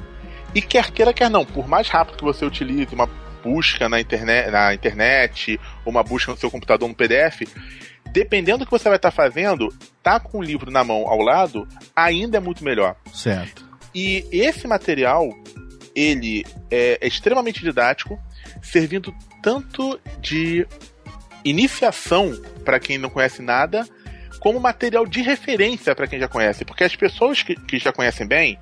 [0.53, 1.45] e quer queira, quer não.
[1.45, 3.09] Por mais rápido que você utilize uma
[3.43, 7.41] busca na internet, na internet ou uma busca no seu computador no PDF,
[8.11, 11.67] dependendo do que você vai estar fazendo, tá com o livro na mão ao lado
[11.95, 12.95] ainda é muito melhor.
[13.13, 13.67] Certo.
[13.93, 15.29] E esse material
[15.95, 18.19] ele é, é extremamente didático,
[18.61, 20.65] servindo tanto de
[21.43, 23.87] iniciação para quem não conhece nada,
[24.39, 26.63] como material de referência para quem já conhece.
[26.63, 28.57] Porque as pessoas que, que já conhecem bem,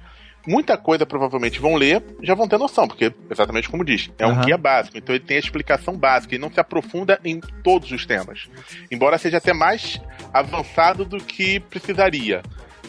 [0.48, 4.32] muita coisa provavelmente vão ler, já vão ter noção, porque exatamente como diz, é um
[4.32, 4.42] uhum.
[4.42, 8.06] guia básico, então ele tem a explicação básica e não se aprofunda em todos os
[8.06, 8.50] temas.
[8.90, 10.02] Embora seja até mais
[10.34, 12.42] avançado do que precisaria,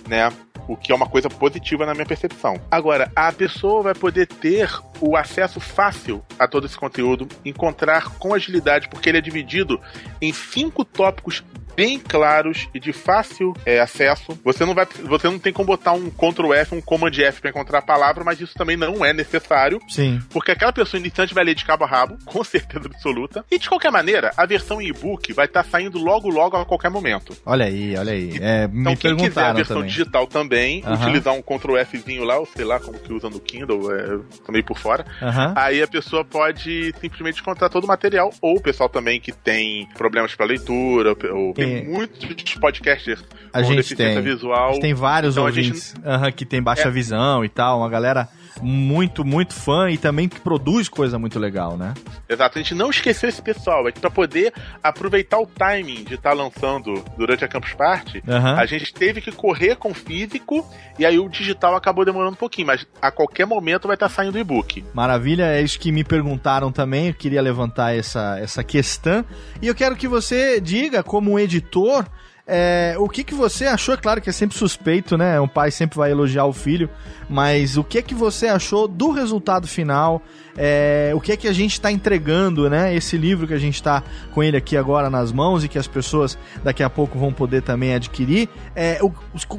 [0.08, 0.32] né?
[0.68, 2.60] o que é uma coisa positiva na minha percepção.
[2.70, 8.34] Agora, a pessoa vai poder ter o acesso fácil a todo esse conteúdo, encontrar com
[8.34, 9.80] agilidade, porque ele é dividido
[10.20, 11.42] em cinco tópicos
[11.78, 14.36] bem claros e de fácil é, acesso.
[14.42, 17.50] Você não vai, você não tem como botar um Ctrl F, um Command F para
[17.50, 19.78] encontrar a palavra, mas isso também não é necessário.
[19.88, 20.20] Sim.
[20.30, 23.44] Porque aquela pessoa iniciante vai ler de cabo a rabo, com certeza absoluta.
[23.48, 26.90] E de qualquer maneira, a versão e-book vai estar tá saindo logo logo a qualquer
[26.90, 27.36] momento.
[27.46, 28.32] Olha aí, olha aí.
[28.40, 29.90] É, então, quem quiser a versão também.
[29.90, 30.94] digital também, uhum.
[30.94, 34.64] utilizar um Ctrl Fzinho lá, ou sei lá como que usa no Kindle, é, também
[34.64, 34.87] por fora.
[35.20, 35.52] Uhum.
[35.54, 39.88] Aí a pessoa pode simplesmente encontrar todo o material, ou o pessoal também que tem
[39.96, 41.82] problemas para leitura, ou tem é.
[41.84, 44.20] muitos podcasters a com gente tem.
[44.20, 44.70] visual.
[44.70, 46.06] A gente tem vários então, ouvintes gente...
[46.06, 46.90] uhum, que tem baixa é.
[46.90, 48.28] visão e tal, uma galera
[48.62, 51.94] muito, muito fã e também que produz coisa muito legal, né?
[52.28, 56.14] Exato, a gente não esqueceu esse pessoal, é que pra poder aproveitar o timing de
[56.14, 58.58] estar tá lançando durante a Campus Party, uhum.
[58.58, 60.68] a gente teve que correr com o físico
[60.98, 64.14] e aí o digital acabou demorando um pouquinho, mas a qualquer momento vai estar tá
[64.14, 64.84] saindo o e-book.
[64.92, 69.24] Maravilha, é isso que me perguntaram também, eu queria levantar essa, essa questão
[69.62, 72.04] e eu quero que você diga, como editor,
[72.50, 73.92] é, o que, que você achou?
[73.92, 75.38] É claro que é sempre suspeito, né?
[75.38, 76.88] Um pai sempre vai elogiar o filho,
[77.28, 80.22] mas o que que você achou do resultado final?
[80.60, 82.92] É, o que é que a gente está entregando, né?
[82.92, 85.86] Esse livro que a gente está com ele aqui agora nas mãos e que as
[85.86, 88.48] pessoas daqui a pouco vão poder também adquirir.
[88.74, 89.12] É, o,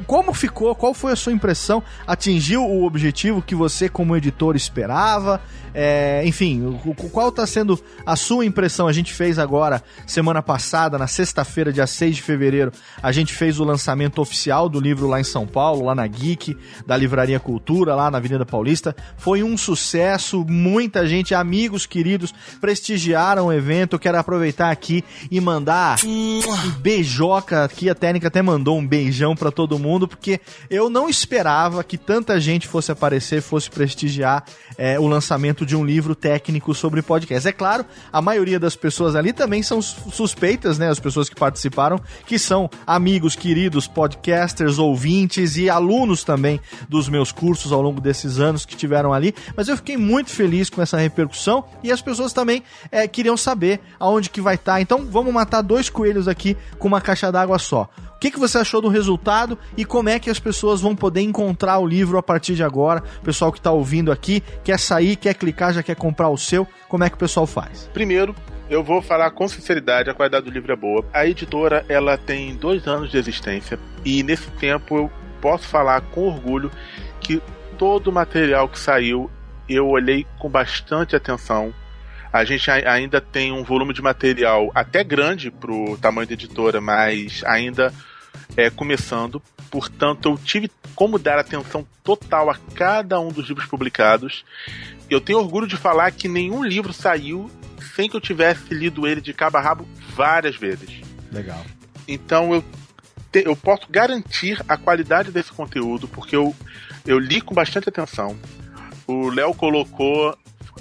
[0.06, 0.74] como ficou?
[0.74, 1.82] Qual foi a sua impressão?
[2.06, 5.40] Atingiu o objetivo que você, como editor, esperava?
[5.72, 8.88] É, enfim, o, qual está sendo a sua impressão?
[8.88, 13.60] A gente fez agora, semana passada, na sexta-feira, dia 6 de fevereiro, a gente fez
[13.60, 16.56] o lançamento oficial do livro lá em São Paulo, lá na Geek,
[16.86, 17.59] da Livraria Cultura,
[17.94, 18.94] lá na Avenida Paulista.
[19.16, 23.98] Foi um sucesso, muita gente, amigos queridos, prestigiaram o evento.
[23.98, 26.40] Quero aproveitar aqui e mandar um
[26.78, 27.88] beijoca aqui.
[27.88, 32.40] A técnica até mandou um beijão para todo mundo, porque eu não esperava que tanta
[32.40, 34.44] gente fosse aparecer, fosse prestigiar
[34.76, 37.48] é, o lançamento de um livro técnico sobre podcast.
[37.48, 40.88] É claro, a maioria das pessoas ali também são suspeitas, né?
[40.88, 47.30] As pessoas que participaram, que são amigos, queridos, podcasters, ouvintes e alunos também dos meus
[47.30, 49.34] cursos ao longo desses anos que tiveram ali.
[49.56, 53.80] Mas eu fiquei muito feliz com essa repercussão e as pessoas também é, queriam saber
[53.98, 54.74] aonde que vai estar.
[54.74, 54.80] Tá.
[54.80, 57.88] Então vamos matar dois coelhos aqui com uma caixa d'água só.
[58.16, 61.22] O que, que você achou do resultado e como é que as pessoas vão poder
[61.22, 63.02] encontrar o livro a partir de agora?
[63.20, 66.68] O pessoal que está ouvindo aqui, quer sair, quer clicar, já quer comprar o seu,
[66.86, 67.88] como é que o pessoal faz?
[67.94, 68.34] Primeiro,
[68.68, 71.04] eu vou falar com sinceridade, a qualidade do livro é boa.
[71.12, 75.10] A editora, ela tem dois anos de existência e nesse tempo eu
[75.40, 76.70] posso falar com orgulho
[77.30, 77.42] que
[77.78, 79.30] todo o material que saiu
[79.68, 81.72] eu olhei com bastante atenção
[82.32, 86.80] a gente ainda tem um volume de material até grande para o tamanho da editora,
[86.80, 87.92] mas ainda
[88.56, 89.42] é, começando.
[89.68, 94.44] Portanto, eu tive como dar atenção total a cada um dos livros publicados.
[95.08, 97.50] Eu tenho orgulho de falar que nenhum livro saiu
[97.96, 101.00] sem que eu tivesse lido ele de cabo a rabo várias vezes.
[101.32, 101.64] Legal.
[102.06, 102.64] Então eu,
[103.32, 106.54] te, eu posso garantir a qualidade desse conteúdo, porque eu,
[107.06, 108.36] eu li com bastante atenção.
[109.06, 110.36] O Léo colocou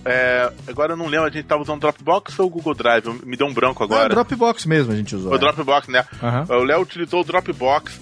[0.06, 3.06] É, agora eu não lembro, a gente tava usando Dropbox ou Google Drive?
[3.26, 4.06] Me deu um branco agora.
[4.06, 5.32] Ah, Dropbox mesmo a gente usou.
[5.32, 5.38] O é.
[5.38, 6.06] Dropbox, né?
[6.22, 6.58] Uhum.
[6.60, 8.00] O Léo utilizou o Dropbox.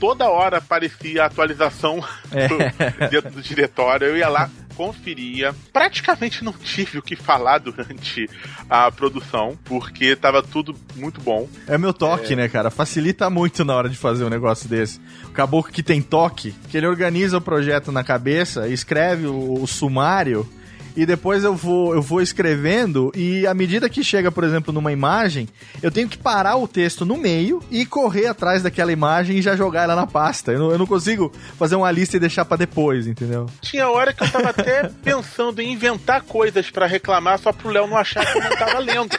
[0.00, 2.48] Toda hora aparecia a atualização É.
[2.48, 4.08] do- dentro do diretório.
[4.08, 5.54] Eu ia lá, conferia.
[5.72, 8.28] Praticamente não tive o que falar durante
[8.68, 11.48] a produção, porque tava tudo muito bom.
[11.66, 12.70] É meu toque, né, cara?
[12.70, 15.00] Facilita muito na hora de fazer um negócio desse.
[15.24, 19.66] O caboclo que tem toque, que ele organiza o projeto na cabeça, escreve o, o
[19.66, 20.48] sumário
[20.96, 24.92] e depois eu vou, eu vou escrevendo e à medida que chega, por exemplo, numa
[24.92, 25.48] imagem,
[25.82, 29.56] eu tenho que parar o texto no meio e correr atrás daquela imagem e já
[29.56, 30.52] jogar ela na pasta.
[30.52, 33.46] Eu não, eu não consigo fazer uma lista e deixar pra depois, entendeu?
[33.60, 37.86] Tinha hora que eu tava até pensando em inventar coisas pra reclamar só pro Léo
[37.86, 39.16] não achar que eu não tava lendo.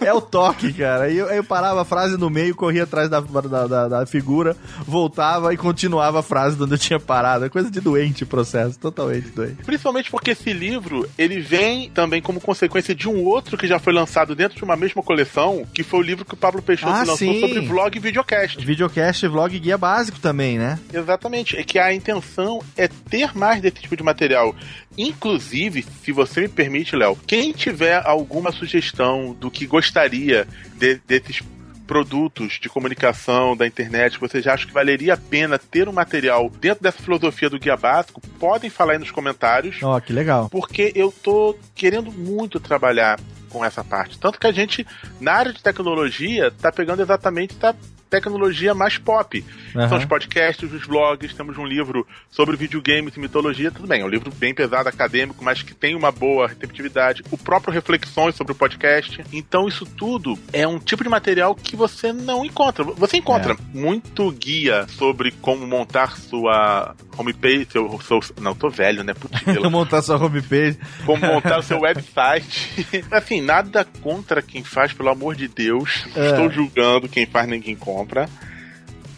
[0.00, 1.04] É o toque, cara.
[1.04, 4.56] Aí eu, eu parava a frase no meio, corria atrás da, da, da- da figura,
[4.86, 7.44] voltava e continuava a frase de onde eu tinha parado.
[7.44, 9.62] É coisa de doente o processo, totalmente doente.
[9.64, 13.92] Principalmente porque esse livro, ele vem também como consequência de um outro que já foi
[13.92, 16.98] lançado dentro de uma mesma coleção, que foi o livro que o Pablo Peixoto Ah,
[17.00, 17.40] lançou sim.
[17.40, 18.64] sobre vlog e videocast.
[18.64, 20.78] Videocast, vlog, guia básico também, né?
[20.92, 24.54] Exatamente, é que a intenção é ter mais desse tipo de material.
[24.96, 30.46] Inclusive, se você me permite, Léo, quem tiver alguma sugestão do que gostaria
[30.76, 31.40] de- desses
[31.86, 36.50] produtos de comunicação da internet, que vocês acham que valeria a pena ter um material
[36.60, 40.48] dentro dessa filosofia do guia básico, podem falar aí nos comentários Ó, que legal.
[40.50, 43.18] porque eu tô querendo muito trabalhar
[43.50, 44.18] com essa parte.
[44.18, 44.84] Tanto que a gente,
[45.20, 47.74] na área de tecnologia, tá pegando exatamente a
[48.14, 49.44] tecnologia mais pop.
[49.74, 49.88] Aham.
[49.88, 54.04] São os podcasts, os vlogs, temos um livro sobre videogames e mitologia, tudo bem, é
[54.04, 57.22] um livro bem pesado, acadêmico, mas que tem uma boa receptividade.
[57.30, 59.24] O próprio Reflexões sobre o podcast.
[59.32, 62.84] Então, isso tudo é um tipo de material que você não encontra.
[62.84, 69.14] Você encontra muito guia sobre como montar sua homepage, seu, seu não, tô velho, né?
[69.14, 70.78] Putz, Eu montar sua homepage.
[71.04, 72.86] como montar o seu website.
[73.10, 76.06] assim, nada contra quem faz, pelo amor de Deus.
[76.14, 76.30] É.
[76.30, 78.03] Estou julgando quem faz, ninguém compra.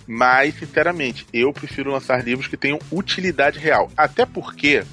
[0.07, 3.91] Mas, sinceramente, eu prefiro lançar livros que tenham utilidade real.
[3.97, 4.85] Até porque,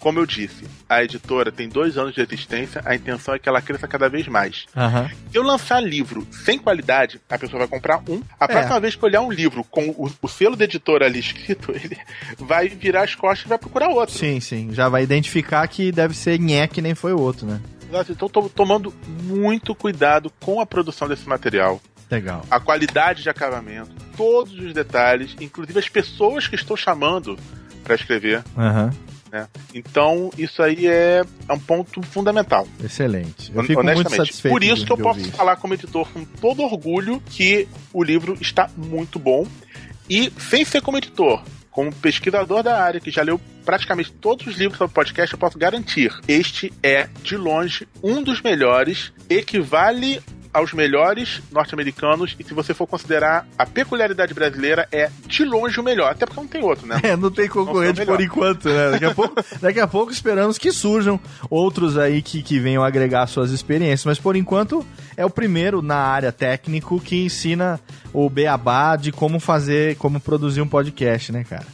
[0.00, 3.60] como eu disse, a editora tem dois anos de existência, a intenção é que ela
[3.60, 4.64] cresça cada vez mais.
[4.74, 5.10] Aham.
[5.30, 8.22] Se eu lançar livro sem qualidade, a pessoa vai comprar um.
[8.40, 8.48] A É.
[8.48, 11.98] próxima vez que olhar um livro com o, o selo da editora ali escrito, ele
[12.38, 14.14] vai virar as costas e vai procurar outro.
[14.16, 14.70] Sim, sim.
[14.72, 17.60] Já vai identificar que deve ser nhé que nem foi o outro, né?
[17.90, 21.80] Exato, Então tô tomando muito cuidado com a produção desse material.
[22.14, 22.46] Legal.
[22.50, 27.38] A qualidade de acabamento, todos os detalhes, inclusive as pessoas que estou chamando
[27.82, 28.42] para escrever.
[28.56, 28.90] Aham.
[29.30, 29.48] Né?
[29.74, 32.68] Então, isso aí é, é um ponto fundamental.
[32.82, 33.50] Excelente.
[33.52, 34.16] Eu fico muito honestamente.
[34.16, 34.52] satisfeito.
[34.52, 35.32] Por isso que eu posso ouvir.
[35.32, 39.44] falar como editor com todo orgulho que o livro está muito bom.
[40.08, 44.56] E sem ser como editor, como pesquisador da área, que já leu praticamente todos os
[44.56, 50.22] livros sobre podcast, eu posso garantir: este é, de longe, um dos melhores, equivale
[50.54, 55.82] aos melhores norte-americanos, e se você for considerar a peculiaridade brasileira, é de longe o
[55.82, 57.00] melhor, até porque não tem outro, né?
[57.04, 58.92] É, não tem concorrente Não por enquanto, né?
[58.92, 63.26] Daqui a, pouco, daqui a pouco esperamos que surjam outros aí que, que venham agregar
[63.26, 64.04] suas experiências.
[64.04, 64.86] Mas por enquanto
[65.16, 67.80] é o primeiro na área técnico que ensina
[68.12, 71.66] o beabá de como fazer, como produzir um podcast, né, cara?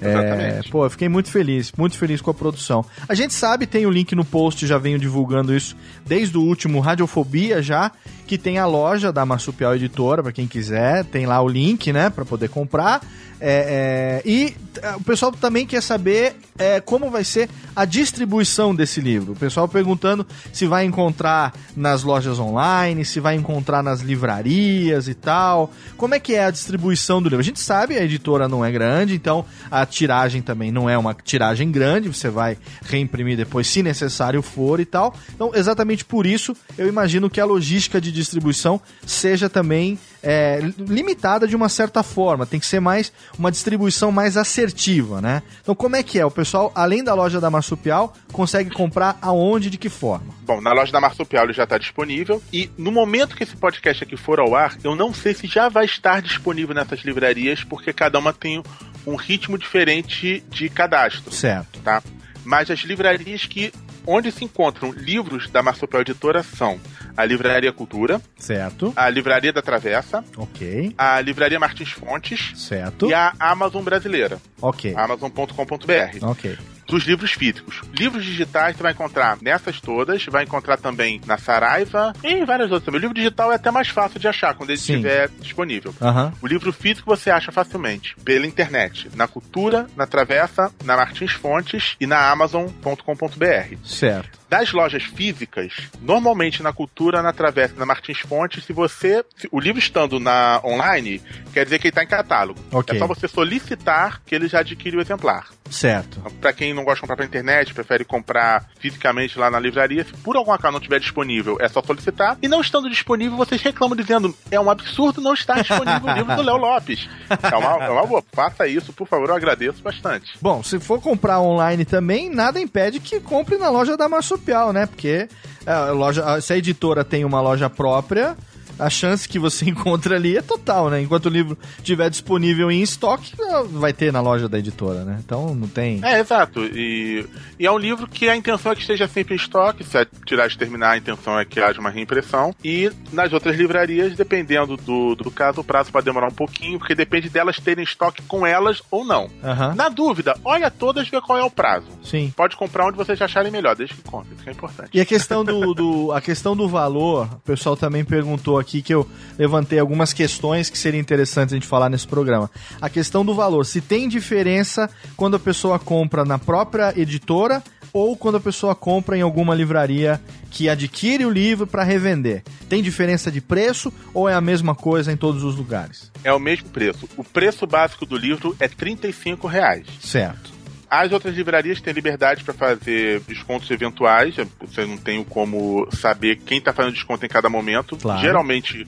[0.00, 0.70] É, Exatamente.
[0.70, 2.84] pô, eu fiquei muito feliz, muito feliz com a produção.
[3.08, 5.76] A gente sabe, tem o link no post, já venho divulgando isso
[6.06, 7.92] desde o último Radiofobia já,
[8.26, 12.08] que tem a loja da Marsupial Editora, pra quem quiser, tem lá o link, né,
[12.10, 13.00] pra poder comprar.
[13.40, 14.54] É, é, e
[14.96, 19.32] o pessoal também quer saber é, como vai ser a distribuição desse livro.
[19.32, 25.14] O pessoal perguntando se vai encontrar nas lojas online, se vai encontrar nas livrarias e
[25.14, 25.72] tal.
[25.96, 27.40] Como é que é a distribuição do livro?
[27.40, 31.14] A gente sabe, a editora não é grande, então a tiragem também não é uma
[31.14, 35.14] tiragem grande, você vai reimprimir depois se necessário for e tal.
[35.34, 41.46] Então, exatamente por isso, eu imagino que a logística de distribuição seja também é, limitada
[41.46, 42.46] de uma certa forma.
[42.46, 45.42] Tem que ser mais uma distribuição mais assertiva, né?
[45.62, 46.24] Então, como é que é?
[46.26, 50.26] O pessoal, além da loja da Marsupial, consegue comprar aonde, de que forma?
[50.42, 52.42] Bom, na loja da Marsupial ele já está disponível.
[52.52, 55.68] E no momento que esse podcast aqui for ao ar, eu não sei se já
[55.68, 58.62] vai estar disponível nessas livrarias, porque cada uma tem
[59.06, 61.80] um ritmo diferente de cadastro, Certo.
[61.80, 62.02] tá?
[62.44, 63.72] Mas as livrarias que
[64.06, 66.80] onde se encontram livros da Marsupial Editora são
[67.16, 68.92] a Livraria Cultura, Certo.
[68.96, 70.94] a Livraria da Travessa, Ok.
[70.96, 73.08] a Livraria Martins Fontes Certo.
[73.10, 74.94] e a Amazon Brasileira, Ok.
[74.96, 76.18] amazon.com.br.
[76.22, 76.58] Ok.
[76.90, 77.80] Dos livros físicos.
[77.94, 82.70] Livros digitais você vai encontrar nessas todas, vai encontrar também na Saraiva e em várias
[82.70, 82.98] outras também.
[82.98, 84.94] O livro digital é até mais fácil de achar quando ele Sim.
[84.94, 85.94] estiver disponível.
[86.00, 86.32] Aham.
[86.42, 91.96] O livro físico você acha facilmente pela internet, na Cultura, na Travessa, na Martins Fontes
[92.00, 93.76] e na Amazon.com.br.
[93.84, 94.39] Certo.
[94.50, 95.72] Das lojas físicas,
[96.02, 99.24] normalmente na Cultura, na Travessa, na Martins Fontes, se você.
[99.36, 101.22] se- o livro estando na online,
[101.54, 102.58] quer dizer que ele está em catálogo.
[102.72, 102.96] Ok.
[102.96, 105.46] É só você solicitar que ele já adquire o exemplar.
[105.70, 106.20] Certo.
[106.40, 110.12] Para quem não gosta de comprar pela internet, prefere comprar fisicamente lá na livraria, se
[110.14, 112.36] por algum acaso não estiver disponível, é só solicitar.
[112.42, 116.34] E não estando disponível, vocês reclamam dizendo: é um absurdo não estar disponível o livro
[116.34, 117.08] do Léo Lopes.
[117.30, 118.24] É uma, é uma boa.
[118.32, 120.32] Faça isso, por favor, eu agradeço bastante.
[120.42, 124.08] Bom, se for comprar online também, nada impede que compre na loja da
[124.40, 124.86] Marsupial, né?
[124.86, 125.28] Porque
[125.66, 128.36] é, a loja, se a editora tem uma loja própria,
[128.80, 131.00] a chance que você encontra ali é total, né?
[131.02, 135.18] Enquanto o livro estiver disponível em estoque, é, vai ter na loja da editora, né?
[135.24, 136.00] Então não tem.
[136.04, 136.60] É, exato.
[136.64, 137.24] E,
[137.58, 139.84] e é um livro que a intenção é que esteja sempre em estoque.
[139.84, 142.54] Se a tiragem terminar, a intenção é que haja uma reimpressão.
[142.64, 146.94] E nas outras livrarias, dependendo do, do caso, o prazo pode demorar um pouquinho, porque
[146.94, 149.28] depende delas terem estoque com elas ou não.
[149.44, 149.74] Aham.
[149.74, 151.86] Na dúvida, olha todas e vê qual é o prazo.
[152.02, 152.32] Sim.
[152.36, 154.34] Pode comprar onde vocês acharem melhor, desde que compre.
[154.34, 154.90] Isso que é importante.
[154.94, 158.94] E a questão do, do- a questão do valor, o pessoal também perguntou aqui que
[158.94, 159.06] eu
[159.38, 162.50] levantei algumas questões que seriam interessantes a gente falar nesse programa.
[162.80, 167.62] A questão do valor, se tem diferença quando a pessoa compra na própria editora
[167.92, 172.42] ou quando a pessoa compra em alguma livraria que adquire o livro para revender.
[172.68, 176.10] Tem diferença de preço ou é a mesma coisa em todos os lugares?
[176.22, 177.08] É o mesmo preço.
[177.16, 179.86] O preço básico do livro é 35 reais.
[180.00, 180.59] Certo.
[180.90, 184.34] As outras livrarias têm liberdade para fazer descontos eventuais.
[184.60, 187.96] Você não tem como saber quem está fazendo desconto em cada momento.
[187.96, 188.20] Claro.
[188.20, 188.84] Geralmente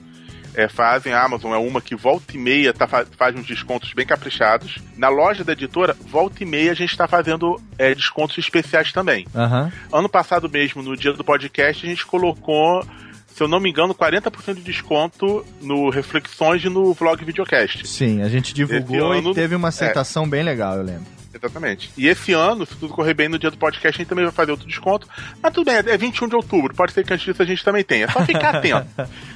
[0.53, 1.13] é, fazem.
[1.13, 4.79] A Amazon é uma que volta e meia tá, fa- faz uns descontos bem caprichados.
[4.97, 9.25] Na loja da editora, volta e meia a gente está fazendo é, descontos especiais também.
[9.33, 9.71] Aham.
[9.91, 12.85] Ano passado mesmo, no dia do podcast, a gente colocou,
[13.27, 17.87] se eu não me engano, 40% de desconto no Reflexões e no Vlog Videocast.
[17.87, 21.05] Sim, a gente divulgou ano- e teve uma aceitação bem legal, eu lembro.
[21.33, 21.89] Exatamente.
[21.97, 24.33] E esse ano, se tudo correr bem no dia do podcast, a gente também vai
[24.33, 25.07] fazer outro desconto.
[25.41, 26.73] Mas tudo bem, é 21 de outubro.
[26.75, 28.05] Pode ser que antes disso a gente também tenha.
[28.05, 28.87] É só ficar atento.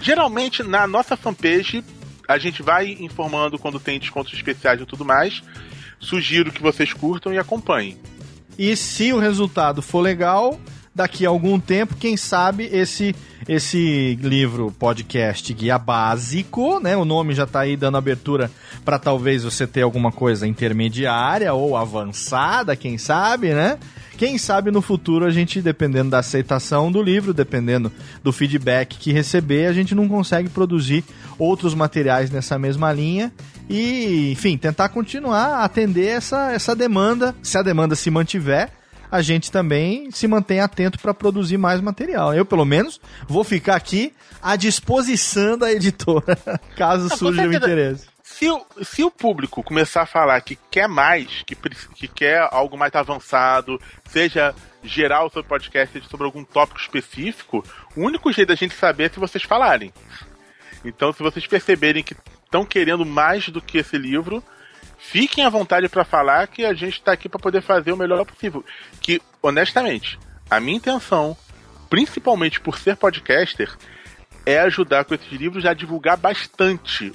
[0.01, 1.83] Geralmente, na nossa fanpage,
[2.27, 5.41] a gente vai informando quando tem descontos especiais e tudo mais.
[5.99, 7.97] Sugiro que vocês curtam e acompanhem.
[8.57, 10.59] E se o resultado for legal,
[10.97, 13.15] daqui a algum tempo, quem sabe esse
[13.47, 16.97] esse livro podcast guia básico, né?
[16.97, 18.51] O nome já tá aí dando abertura
[18.83, 23.77] para talvez você ter alguma coisa intermediária ou avançada, quem sabe, né?
[24.17, 27.91] Quem sabe no futuro a gente, dependendo da aceitação do livro, dependendo
[28.23, 31.05] do feedback que receber, a gente não consegue produzir
[31.37, 33.31] outros materiais nessa mesma linha
[33.69, 37.35] e, enfim, tentar continuar a atender essa, essa demanda.
[37.43, 38.71] Se a demanda se mantiver,
[39.11, 42.33] a gente também se mantém atento para produzir mais material.
[42.33, 46.37] Eu, pelo menos, vou ficar aqui à disposição da editora,
[46.75, 48.07] caso surja o interesse.
[48.23, 52.77] Se o, se o público começar a falar que quer mais, que, que quer algo
[52.77, 54.53] mais avançado, seja
[54.83, 57.63] geral sobre podcast, seja sobre algum tópico específico,
[57.95, 59.93] o único jeito da gente saber é se vocês falarem.
[60.85, 64.43] Então, se vocês perceberem que estão querendo mais do que esse livro,
[64.97, 68.25] fiquem à vontade para falar que a gente está aqui para poder fazer o melhor
[68.25, 68.63] possível.
[69.01, 70.19] Que, honestamente,
[70.49, 71.35] a minha intenção,
[71.89, 73.75] principalmente por ser podcaster,
[74.45, 77.11] é ajudar com esses livros a divulgar bastante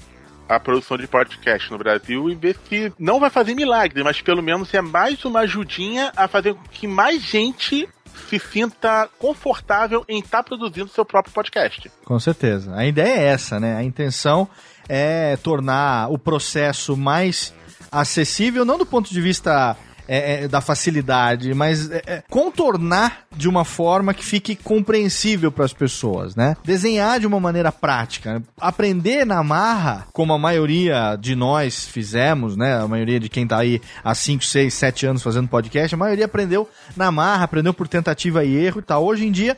[0.49, 4.43] a produção de podcast no Brasil e ver se não vai fazer milagre, mas pelo
[4.43, 7.89] menos é mais uma ajudinha a fazer com que mais gente
[8.29, 11.91] se sinta confortável em estar produzindo seu próprio podcast.
[12.05, 12.75] Com certeza.
[12.75, 13.77] A ideia é essa, né?
[13.77, 14.49] A intenção
[14.89, 17.55] é tornar o processo mais
[17.93, 19.77] acessível, não do ponto de vista
[20.09, 25.65] é, é, da facilidade, mas é, é, contornar de uma forma que fique compreensível para
[25.65, 26.57] as pessoas, né?
[26.65, 32.81] Desenhar de uma maneira prática, aprender na marra, como a maioria de nós fizemos, né?
[32.81, 36.25] A maioria de quem tá aí há 5, 6, 7 anos fazendo podcast, a maioria
[36.25, 39.05] aprendeu na marra, aprendeu por tentativa e erro e tal.
[39.05, 39.57] Hoje em dia,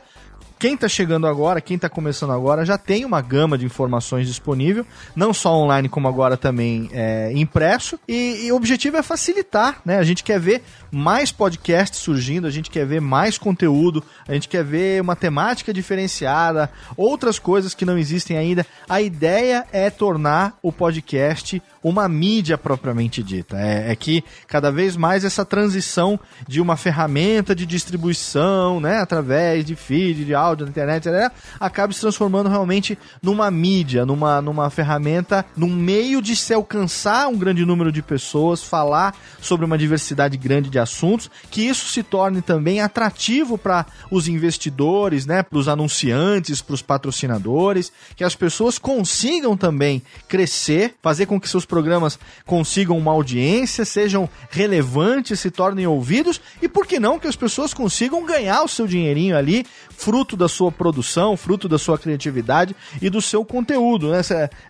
[0.57, 4.85] quem está chegando agora, quem está começando agora, já tem uma gama de informações disponível,
[5.15, 7.99] não só online como agora também é, impresso.
[8.07, 9.97] E, e o objetivo é facilitar, né?
[9.97, 14.47] A gente quer ver mais podcasts surgindo, a gente quer ver mais conteúdo, a gente
[14.47, 18.65] quer ver uma temática diferenciada, outras coisas que não existem ainda.
[18.87, 23.61] A ideia é tornar o podcast uma mídia propriamente dita.
[23.61, 29.63] É, é, que cada vez mais essa transição de uma ferramenta de distribuição, né, através
[29.63, 34.67] de feed, de áudio, na internet, etc., acaba se transformando realmente numa mídia, numa, numa
[34.71, 40.37] ferramenta, num meio de se alcançar um grande número de pessoas, falar sobre uma diversidade
[40.37, 45.67] grande de assuntos, que isso se torne também atrativo para os investidores, né, para os
[45.67, 52.17] anunciantes, para os patrocinadores, que as pessoas consigam também crescer, fazer com que seus programas
[52.45, 57.73] consigam uma audiência, sejam relevantes, se tornem ouvidos e por que não que as pessoas
[57.73, 63.09] consigam ganhar o seu dinheirinho ali, fruto da sua produção, fruto da sua criatividade e
[63.09, 64.21] do seu conteúdo, né?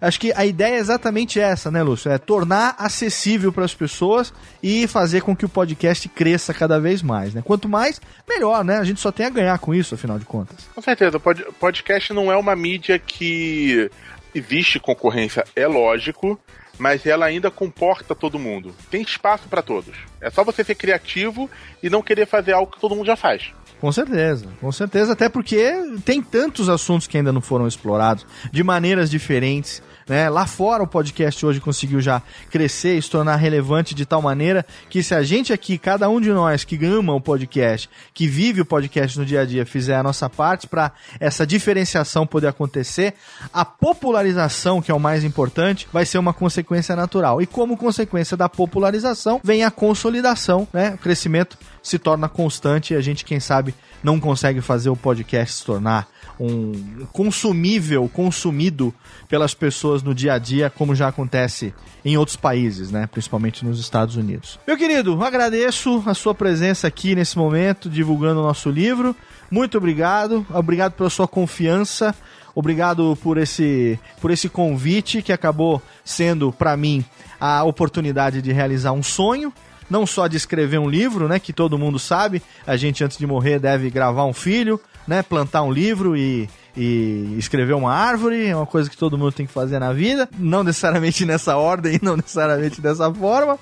[0.01, 2.11] Acho que a ideia é exatamente essa, né, Lúcio?
[2.11, 4.33] É tornar acessível para as pessoas
[4.63, 7.43] e fazer com que o podcast cresça cada vez mais, né?
[7.45, 8.79] Quanto mais, melhor, né?
[8.79, 10.57] A gente só tem a ganhar com isso, afinal de contas.
[10.73, 13.91] Com certeza, o podcast não é uma mídia que
[14.33, 16.39] existe concorrência, é lógico,
[16.77, 18.73] mas ela ainda comporta todo mundo.
[18.89, 19.95] Tem espaço para todos.
[20.21, 21.49] É só você ser criativo
[21.81, 23.51] e não querer fazer algo que todo mundo já faz.
[23.79, 25.71] Com certeza, com certeza, até porque
[26.03, 30.29] tem tantos assuntos que ainda não foram explorados de maneiras diferentes né?
[30.29, 34.65] Lá fora o podcast hoje conseguiu já crescer e se tornar relevante de tal maneira
[34.89, 38.61] que se a gente aqui, cada um de nós que ama o podcast, que vive
[38.61, 43.13] o podcast no dia a dia, fizer a nossa parte para essa diferenciação poder acontecer,
[43.51, 47.41] a popularização, que é o mais importante, vai ser uma consequência natural.
[47.41, 50.93] E como consequência da popularização, vem a consolidação, né?
[50.95, 55.59] O crescimento se torna constante e a gente, quem sabe, não consegue fazer o podcast
[55.59, 56.07] se tornar
[56.39, 58.91] um consumível, consumido
[59.29, 63.05] pelas pessoas no dia a dia, como já acontece em outros países, né?
[63.05, 64.59] Principalmente nos Estados Unidos.
[64.65, 69.15] Meu querido, agradeço a sua presença aqui nesse momento, divulgando o nosso livro.
[69.51, 72.15] Muito obrigado, obrigado pela sua confiança.
[72.55, 77.05] Obrigado por esse, por esse convite que acabou sendo para mim
[77.39, 79.53] a oportunidade de realizar um sonho,
[79.89, 83.27] não só de escrever um livro, né, que todo mundo sabe, a gente antes de
[83.27, 88.55] morrer deve gravar um filho, né, plantar um livro e, e escrever uma árvore, é
[88.55, 92.17] uma coisa que todo mundo tem que fazer na vida, não necessariamente nessa ordem, não
[92.17, 93.57] necessariamente dessa forma.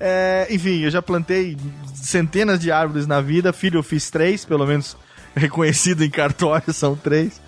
[0.00, 1.56] É, enfim, eu já plantei
[1.94, 4.96] centenas de árvores na vida, filho eu fiz três, pelo menos
[5.34, 7.40] reconhecido em cartório são três.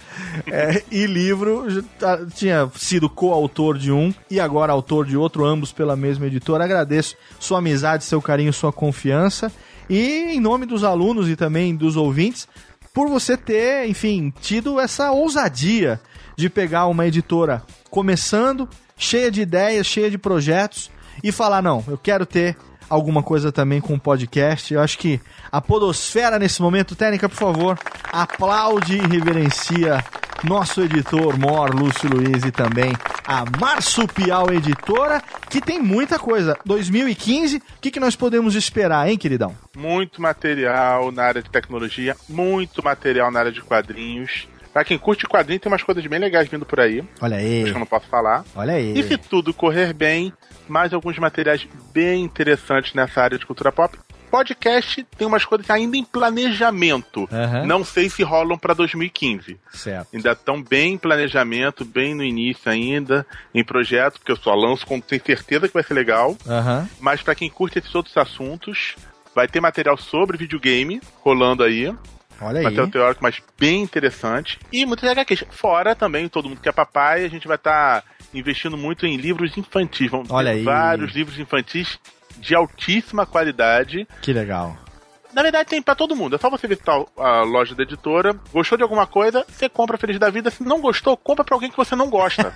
[0.46, 5.72] É, e livro, tá, tinha sido coautor de um e agora autor de outro, ambos
[5.72, 6.64] pela mesma editora.
[6.64, 9.52] Agradeço sua amizade, seu carinho, sua confiança.
[9.88, 12.48] E em nome dos alunos e também dos ouvintes,
[12.92, 16.00] por você ter, enfim, tido essa ousadia
[16.36, 20.90] de pegar uma editora começando, cheia de ideias, cheia de projetos
[21.22, 22.56] e falar: não, eu quero ter
[22.88, 24.72] alguma coisa também com o podcast.
[24.72, 25.20] Eu acho que
[25.50, 27.78] a Podosfera nesse momento, técnica, por favor,
[28.12, 30.04] aplaude e reverencia
[30.44, 32.92] nosso editor Mor, Lúcio Luiz e também
[33.26, 36.56] a Marsupial Editora, que tem muita coisa.
[36.64, 39.56] 2015, o que, que nós podemos esperar, hein, queridão?
[39.76, 44.46] Muito material na área de tecnologia, muito material na área de quadrinhos.
[44.74, 47.04] Pra quem curte quadrinho, tem umas coisas bem legais vindo por aí.
[47.20, 47.62] Olha aí.
[47.62, 48.44] Que eu não posso falar.
[48.56, 48.98] Olha aí.
[48.98, 50.32] E se tudo correr bem,
[50.68, 53.96] mais alguns materiais bem interessantes nessa área de cultura pop
[54.34, 57.20] podcast tem umas coisas ainda em planejamento.
[57.20, 57.66] Uhum.
[57.66, 59.56] Não sei se rolam para 2015.
[59.72, 60.08] Certo.
[60.12, 64.84] Ainda estão bem em planejamento, bem no início ainda, em projeto, porque eu só lanço
[64.84, 66.30] quando tenho certeza que vai ser legal.
[66.30, 66.88] Uhum.
[66.98, 68.96] Mas para quem curte esses outros assuntos,
[69.32, 71.94] vai ter material sobre videogame rolando aí.
[72.40, 72.64] Olha aí.
[72.64, 74.58] Material teórico, mas bem interessante.
[74.72, 75.44] E muitas HQs.
[75.50, 79.16] Fora também, todo mundo que é papai, a gente vai estar tá investindo muito em
[79.16, 80.10] livros infantis.
[80.10, 80.64] Vamos Olha ter aí.
[80.64, 81.98] vários livros infantis
[82.38, 84.06] de altíssima qualidade.
[84.20, 84.76] Que legal.
[85.34, 86.36] Na verdade, tem para todo mundo.
[86.36, 88.34] É só você visitar a loja da editora.
[88.52, 90.50] Gostou de alguma coisa, você compra Feliz da Vida.
[90.50, 92.54] Se não gostou, compra pra alguém que você não gosta.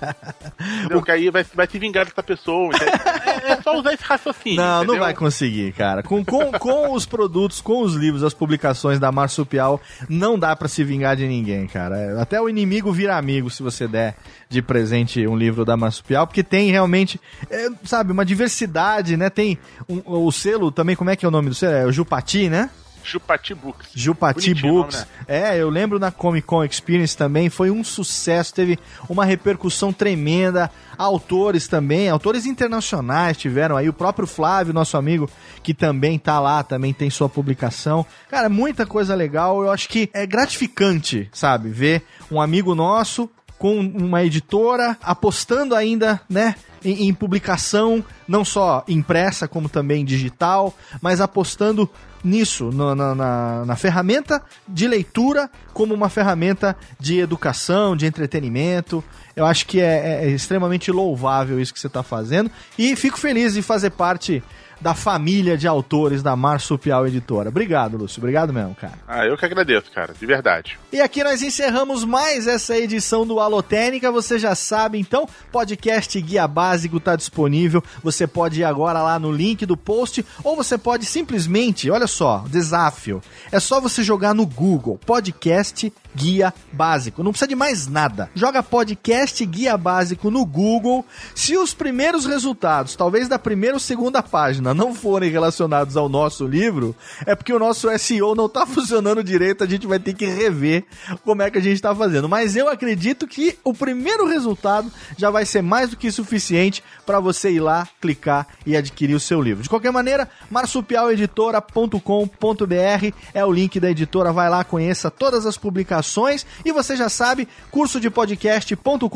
[0.80, 1.02] entendeu?
[1.02, 2.72] Que aí vai, vai se vingar dessa pessoa.
[2.74, 4.56] É, é, só usar esse raciocínio.
[4.56, 4.94] Não, entendeu?
[4.94, 6.02] não vai conseguir, cara.
[6.02, 10.68] Com, com, com os produtos, com os livros, as publicações da Marsupial, não dá para
[10.68, 12.20] se vingar de ninguém, cara.
[12.20, 14.16] Até o inimigo vira amigo se você der
[14.48, 17.20] de presente um livro da Marsupial, porque tem realmente,
[17.50, 19.28] é, sabe, uma diversidade, né?
[19.28, 21.74] Tem um, o selo também, como é que é o nome do selo?
[21.74, 22.70] É o Jupati, né?
[23.06, 23.88] Jupati Books.
[23.94, 24.96] Jupati Bonitinho Books.
[24.96, 25.52] nome, né?
[25.52, 28.78] É, eu lembro na Comic Con Experience também, foi um sucesso, teve
[29.08, 30.70] uma repercussão tremenda.
[30.98, 35.30] Autores também, autores internacionais tiveram aí, o próprio Flávio, nosso amigo,
[35.62, 38.04] que também tá lá, também tem sua publicação.
[38.28, 43.78] Cara, muita coisa legal, eu acho que é gratificante, sabe, ver um amigo nosso com
[43.80, 46.54] uma editora, apostando ainda, né?
[46.84, 51.90] Em, em, publicação, não só impressa, como também digital, mas apostando
[52.22, 59.02] nisso, na, na, na, ferramenta de leitura como uma ferramenta de educação, de entretenimento.
[59.34, 63.54] Eu acho que é, é extremamente louvável isso que você está fazendo e fico feliz
[63.54, 64.42] de fazer parte
[64.80, 67.48] da família de autores da Marsupial Editora.
[67.48, 68.20] Obrigado, Lúcio.
[68.20, 68.94] Obrigado mesmo, cara.
[69.06, 70.14] Ah, eu que agradeço, cara.
[70.18, 70.78] De verdade.
[70.92, 74.12] E aqui nós encerramos mais essa edição do Alotênica.
[74.12, 77.82] Você já sabe, então, podcast Guia Básico está disponível.
[78.02, 82.44] Você pode ir agora lá no link do post ou você pode simplesmente, olha só,
[82.48, 83.22] desafio.
[83.50, 87.22] É só você jogar no Google podcast Guia Básico.
[87.22, 88.30] Não precisa de mais nada.
[88.34, 91.04] Joga podcast Guia Básico no Google.
[91.34, 96.46] Se os primeiros resultados, talvez da primeira ou segunda página, não forem relacionados ao nosso
[96.46, 96.94] livro,
[97.24, 99.64] é porque o nosso SEO não está funcionando direito.
[99.64, 100.84] A gente vai ter que rever
[101.24, 102.28] como é que a gente está fazendo.
[102.28, 107.20] Mas eu acredito que o primeiro resultado já vai ser mais do que suficiente para
[107.20, 109.62] você ir lá, clicar e adquirir o seu livro.
[109.62, 114.32] De qualquer maneira, marsupialeditora.com.br é o link da editora.
[114.32, 119.06] Vai lá, conheça todas as publicações e você já sabe, curso de podcast.com.br,